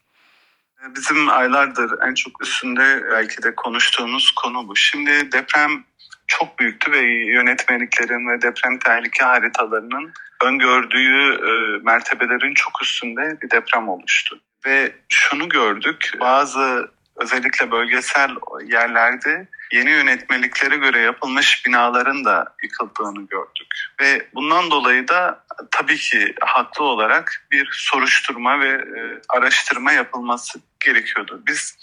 Bizim 0.96 1.28
aylardır 1.28 1.90
en 2.08 2.14
çok 2.14 2.42
üstünde 2.42 3.04
belki 3.10 3.42
de 3.42 3.54
konuştuğumuz 3.54 4.30
konu 4.30 4.68
bu. 4.68 4.76
Şimdi 4.76 5.32
deprem 5.32 5.84
çok 6.26 6.58
büyüktü 6.58 6.92
ve 6.92 6.98
yönetmeliklerin 7.32 8.28
ve 8.28 8.42
deprem 8.42 8.78
tehlike 8.78 9.24
haritalarının 9.24 10.12
öngördüğü 10.44 11.34
e, 11.34 11.82
mertebelerin 11.82 12.54
çok 12.54 12.82
üstünde 12.82 13.38
bir 13.42 13.50
deprem 13.50 13.88
oluştu. 13.88 14.40
Ve 14.66 14.92
şunu 15.08 15.48
gördük, 15.48 16.12
bazı 16.20 16.90
özellikle 17.20 17.70
bölgesel 17.70 18.30
yerlerde 18.66 19.48
yeni 19.72 19.90
yönetmeliklere 19.90 20.76
göre 20.76 21.00
yapılmış 21.00 21.66
binaların 21.66 22.24
da 22.24 22.54
yıkıldığını 22.62 23.26
gördük. 23.26 23.66
Ve 24.00 24.26
bundan 24.34 24.70
dolayı 24.70 25.08
da 25.08 25.44
tabii 25.70 25.96
ki 25.96 26.34
haklı 26.40 26.84
olarak 26.84 27.46
bir 27.50 27.68
soruşturma 27.72 28.60
ve 28.60 28.68
e, 28.68 29.20
araştırma 29.28 29.92
yapılması 29.92 30.60
gerekiyordu. 30.80 31.42
Biz 31.46 31.76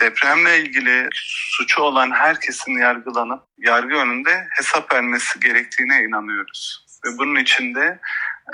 depremle 0.00 0.60
ilgili 0.60 1.08
suçu 1.12 1.82
olan 1.82 2.10
herkesin 2.10 2.78
yargılanıp 2.78 3.42
yargı 3.58 3.94
önünde 3.94 4.46
hesap 4.50 4.94
vermesi 4.94 5.40
gerektiğine 5.40 6.02
inanıyoruz. 6.02 6.86
Ve 7.06 7.18
bunun 7.18 7.36
için 7.36 7.74
de 7.74 8.00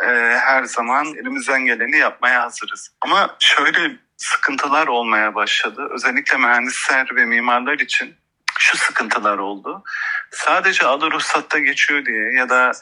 e, 0.04 0.06
her 0.38 0.64
zaman 0.64 1.06
elimizden 1.06 1.64
geleni 1.64 1.96
yapmaya 1.96 2.42
hazırız. 2.42 2.90
Ama 3.00 3.36
şöyle 3.38 3.96
sıkıntılar 4.18 4.86
olmaya 4.86 5.34
başladı. 5.34 5.88
Özellikle 5.90 6.38
mühendisler 6.38 7.16
ve 7.16 7.24
mimarlar 7.24 7.78
için 7.78 8.16
şu 8.58 8.78
sıkıntılar 8.78 9.38
oldu. 9.38 9.82
Sadece 10.30 10.86
adı 10.86 11.10
ruhsatta 11.10 11.58
geçiyor 11.58 12.06
diye 12.06 12.32
ya 12.32 12.48
da 12.48 12.72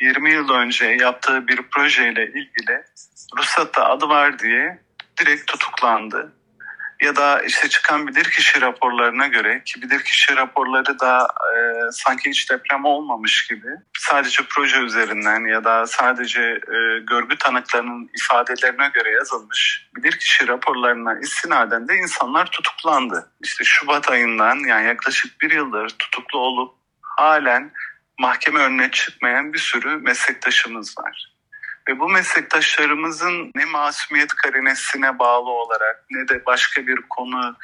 20 0.00 0.32
yıl 0.32 0.50
önce 0.50 0.86
yaptığı 0.86 1.48
bir 1.48 1.62
projeyle 1.62 2.26
ilgili 2.26 2.84
ruhsatta 3.38 3.84
adı 3.84 4.08
var 4.08 4.38
diye 4.38 4.82
direkt 5.20 5.46
tutuklandı. 5.46 6.32
Ya 7.04 7.16
da 7.16 7.42
işte 7.42 7.68
çıkan 7.68 8.06
bilirkişi 8.06 8.60
raporlarına 8.60 9.26
göre 9.26 9.62
ki 9.64 9.82
bilirkişi 9.82 10.36
raporları 10.36 11.00
da 11.00 11.28
e, 11.54 11.56
sanki 11.92 12.30
hiç 12.30 12.50
deprem 12.50 12.84
olmamış 12.84 13.46
gibi 13.46 13.68
sadece 13.98 14.42
proje 14.50 14.78
üzerinden 14.78 15.48
ya 15.48 15.64
da 15.64 15.86
sadece 15.86 16.40
e, 16.40 16.98
görgü 16.98 17.38
tanıklarının 17.38 18.10
ifadelerine 18.16 18.88
göre 18.94 19.10
yazılmış 19.10 19.90
bilirkişi 19.96 20.48
raporlarına 20.48 21.18
istinaden 21.18 21.88
de 21.88 21.94
insanlar 21.94 22.46
tutuklandı. 22.50 23.30
İşte 23.44 23.64
Şubat 23.64 24.10
ayından 24.10 24.56
yani 24.56 24.86
yaklaşık 24.86 25.40
bir 25.40 25.50
yıldır 25.50 25.88
tutuklu 25.88 26.38
olup 26.38 26.74
halen 27.00 27.72
mahkeme 28.18 28.60
önüne 28.60 28.90
çıkmayan 28.90 29.52
bir 29.52 29.58
sürü 29.58 29.96
meslektaşımız 29.96 30.98
var. 30.98 31.33
Ve 31.88 31.98
bu 31.98 32.08
meslektaşlarımızın 32.08 33.50
ne 33.54 33.64
masumiyet 33.64 34.34
karinesine 34.34 35.18
bağlı 35.18 35.50
olarak 35.50 36.04
ne 36.10 36.28
de 36.28 36.46
başka 36.46 36.86
bir 36.86 36.96
konu 37.10 37.56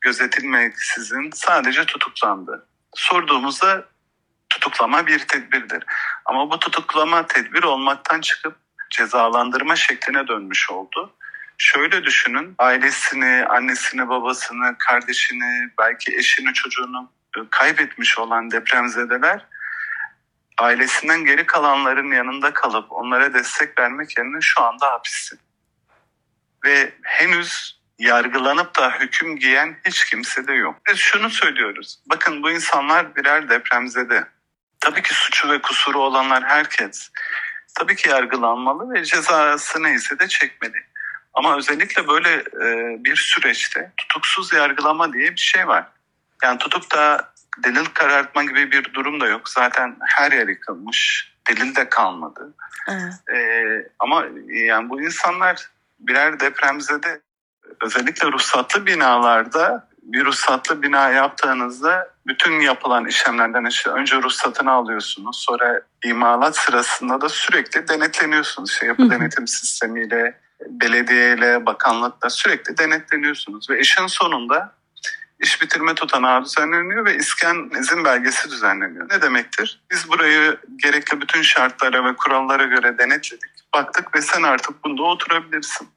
gözetilmeksizin 0.00 1.30
sadece 1.34 1.84
tutuklandı. 1.84 2.66
Sorduğumuzda 2.94 3.84
tutuklama 4.50 5.06
bir 5.06 5.18
tedbirdir. 5.18 5.84
Ama 6.24 6.50
bu 6.50 6.58
tutuklama 6.58 7.26
tedbir 7.26 7.62
olmaktan 7.62 8.20
çıkıp 8.20 8.56
cezalandırma 8.90 9.76
şekline 9.76 10.28
dönmüş 10.28 10.70
oldu. 10.70 11.14
Şöyle 11.58 12.04
düşünün 12.04 12.54
ailesini, 12.58 13.46
annesini, 13.48 14.08
babasını, 14.08 14.76
kardeşini, 14.78 15.70
belki 15.78 16.16
eşini, 16.16 16.52
çocuğunu 16.54 17.10
kaybetmiş 17.50 18.18
olan 18.18 18.50
depremzedeler 18.50 19.46
ailesinden 20.58 21.24
geri 21.24 21.46
kalanların 21.46 22.12
yanında 22.12 22.52
kalıp 22.52 22.92
onlara 22.92 23.34
destek 23.34 23.78
vermek 23.78 24.18
yerine 24.18 24.40
şu 24.40 24.62
anda 24.62 24.90
hapiste. 24.90 25.36
Ve 26.64 26.94
henüz 27.02 27.78
yargılanıp 27.98 28.78
da 28.78 28.90
hüküm 28.90 29.36
giyen 29.36 29.76
hiç 29.86 30.04
kimse 30.04 30.46
de 30.46 30.52
yok. 30.52 30.76
Biz 30.88 30.96
şunu 30.96 31.30
söylüyoruz. 31.30 31.98
Bakın 32.06 32.42
bu 32.42 32.50
insanlar 32.50 33.16
birer 33.16 33.48
depremzede. 33.48 34.24
Tabii 34.80 35.02
ki 35.02 35.14
suçu 35.14 35.50
ve 35.50 35.62
kusuru 35.62 36.00
olanlar 36.00 36.44
herkes. 36.44 37.10
Tabii 37.74 37.96
ki 37.96 38.08
yargılanmalı 38.08 38.94
ve 38.94 39.04
cezası 39.04 39.82
neyse 39.82 40.18
de 40.18 40.28
çekmeli. 40.28 40.86
Ama 41.34 41.56
özellikle 41.56 42.08
böyle 42.08 42.34
e, 42.34 42.96
bir 43.04 43.16
süreçte 43.16 43.92
tutuksuz 43.96 44.52
yargılama 44.52 45.12
diye 45.12 45.30
bir 45.32 45.40
şey 45.40 45.66
var. 45.68 45.86
Yani 46.42 46.58
tutup 46.58 46.92
da 46.92 47.32
delil 47.64 47.84
karartma 47.84 48.44
gibi 48.44 48.72
bir 48.72 48.94
durum 48.94 49.20
da 49.20 49.26
yok. 49.26 49.48
Zaten 49.48 49.96
her 50.16 50.32
yer 50.32 50.48
yıkılmış. 50.48 51.32
Delil 51.48 51.76
de 51.76 51.88
kalmadı. 51.88 52.54
Evet. 52.88 53.12
Ee, 53.34 53.88
ama 53.98 54.24
yani 54.48 54.88
bu 54.88 55.02
insanlar 55.02 55.70
birer 56.00 56.40
depremzede 56.40 57.20
özellikle 57.82 58.32
ruhsatlı 58.32 58.86
binalarda 58.86 59.88
bir 60.02 60.24
ruhsatlı 60.24 60.82
bina 60.82 61.10
yaptığınızda 61.10 62.08
bütün 62.26 62.60
yapılan 62.60 63.06
işlemlerden 63.06 63.64
işte 63.64 63.90
önce 63.90 64.16
ruhsatını 64.16 64.72
alıyorsunuz. 64.72 65.44
Sonra 65.48 65.80
imalat 66.04 66.56
sırasında 66.56 67.20
da 67.20 67.28
sürekli 67.28 67.88
denetleniyorsunuz. 67.88 68.70
İşte 68.70 68.86
yapı 68.86 69.02
hı. 69.02 69.10
denetim 69.10 69.46
sistemiyle, 69.48 70.40
belediyeyle, 70.66 71.66
bakanlıkla 71.66 72.30
sürekli 72.30 72.78
denetleniyorsunuz. 72.78 73.70
Ve 73.70 73.80
işin 73.80 74.06
sonunda 74.06 74.74
iş 75.40 75.62
bitirme 75.62 75.94
tutanağı 75.94 76.44
düzenleniyor 76.44 77.04
ve 77.04 77.16
iskan 77.16 77.70
izin 77.80 78.04
belgesi 78.04 78.50
düzenleniyor. 78.50 79.08
Ne 79.10 79.22
demektir? 79.22 79.80
Biz 79.90 80.08
burayı 80.08 80.56
gerekli 80.76 81.20
bütün 81.20 81.42
şartlara 81.42 82.04
ve 82.04 82.16
kurallara 82.16 82.64
göre 82.64 82.98
denetledik. 82.98 83.50
Baktık 83.74 84.14
ve 84.16 84.22
sen 84.22 84.42
artık 84.42 84.84
bunda 84.84 85.02
oturabilirsin. 85.02 85.88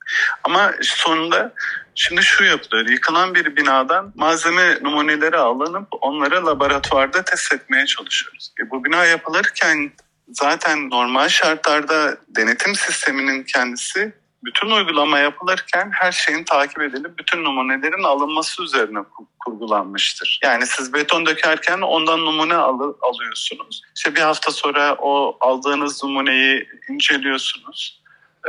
Ama 0.44 0.72
sonunda 0.82 1.54
şimdi 1.96 2.24
şu 2.24 2.44
yapılıyor. 2.44 2.90
Yıkılan 2.90 3.36
bir 3.36 3.56
binadan 3.56 4.14
malzeme 4.16 4.78
numuneleri 4.82 5.38
alınıp 5.38 5.88
onları 6.02 6.46
laboratuvarda 6.46 7.24
test 7.24 7.54
etmeye 7.54 7.86
çalışıyoruz. 7.86 8.54
E 8.60 8.70
bu 8.70 8.86
bina 8.86 9.06
yapılırken 9.06 9.92
zaten 10.28 10.90
normal 10.90 11.30
şartlarda 11.30 12.18
denetim 12.28 12.76
sisteminin 12.76 13.44
kendisi 13.44 14.14
bütün 14.44 14.72
uygulama 14.72 15.20
yapılırken 15.20 15.92
her 15.94 16.12
şeyin 16.12 16.44
takip 16.44 16.82
edilip 16.82 17.20
bütün 17.20 17.44
numunelerin 17.44 18.04
alınması 18.04 18.64
üzerine 18.64 18.98
ku- 18.98 19.26
kurgulanmıştır. 19.46 20.40
Yani 20.44 20.66
siz 20.66 20.94
beton 20.94 21.26
dökerken 21.26 21.82
ondan 21.82 22.26
numune 22.26 22.56
alı- 22.56 22.98
alıyorsunuz. 23.02 23.82
İşte 23.96 24.16
bir 24.16 24.22
hafta 24.22 24.52
sonra 24.52 24.96
o 25.00 25.38
aldığınız 25.42 26.04
numuneyi 26.04 26.68
inceliyorsunuz. 26.90 28.02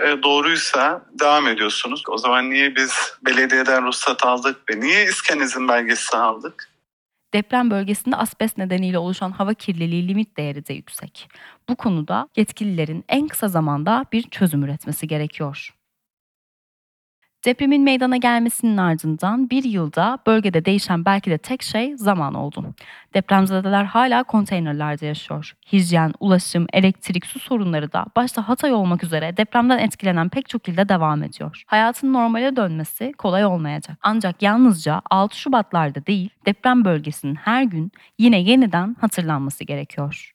E, 0.06 0.22
doğruysa 0.22 1.06
devam 1.20 1.48
ediyorsunuz. 1.48 2.02
O 2.08 2.18
zaman 2.18 2.50
niye 2.50 2.76
biz 2.76 2.92
belediyeden 3.26 3.86
ruhsat 3.86 4.26
aldık 4.26 4.56
ve 4.70 4.80
niye 4.80 5.04
iskan 5.04 5.40
izin 5.40 5.68
belgesi 5.68 6.16
aldık? 6.16 6.68
Deprem 7.34 7.70
bölgesinde 7.70 8.16
asbest 8.16 8.58
nedeniyle 8.58 8.98
oluşan 8.98 9.30
hava 9.30 9.54
kirliliği 9.54 10.08
limit 10.08 10.36
değeri 10.36 10.66
de 10.66 10.74
yüksek. 10.74 11.28
Bu 11.68 11.76
konuda 11.76 12.28
yetkililerin 12.36 13.04
en 13.08 13.28
kısa 13.28 13.48
zamanda 13.48 14.04
bir 14.12 14.22
çözüm 14.22 14.64
üretmesi 14.64 15.08
gerekiyor. 15.08 15.74
Depremin 17.44 17.82
meydana 17.82 18.16
gelmesinin 18.16 18.76
ardından 18.76 19.50
bir 19.50 19.64
yılda 19.64 20.18
bölgede 20.26 20.64
değişen 20.64 21.04
belki 21.04 21.30
de 21.30 21.38
tek 21.38 21.62
şey 21.62 21.96
zaman 21.96 22.34
oldu. 22.34 22.74
Depremzedeler 23.14 23.84
hala 23.84 24.22
konteynerlerde 24.22 25.06
yaşıyor. 25.06 25.52
Hijyen, 25.72 26.14
ulaşım, 26.20 26.66
elektrik, 26.72 27.26
su 27.26 27.38
sorunları 27.38 27.92
da 27.92 28.06
başta 28.16 28.48
Hatay 28.48 28.72
olmak 28.72 29.04
üzere 29.04 29.36
depremden 29.36 29.78
etkilenen 29.78 30.28
pek 30.28 30.48
çok 30.48 30.68
ilde 30.68 30.88
devam 30.88 31.22
ediyor. 31.22 31.62
Hayatın 31.66 32.12
normale 32.12 32.56
dönmesi 32.56 33.12
kolay 33.18 33.44
olmayacak. 33.44 33.98
Ancak 34.02 34.42
yalnızca 34.42 35.02
6 35.10 35.38
Şubatlarda 35.38 36.06
değil, 36.06 36.30
deprem 36.46 36.84
bölgesinin 36.84 37.34
her 37.34 37.62
gün 37.62 37.92
yine 38.18 38.40
yeniden 38.40 38.96
hatırlanması 39.00 39.64
gerekiyor. 39.64 40.31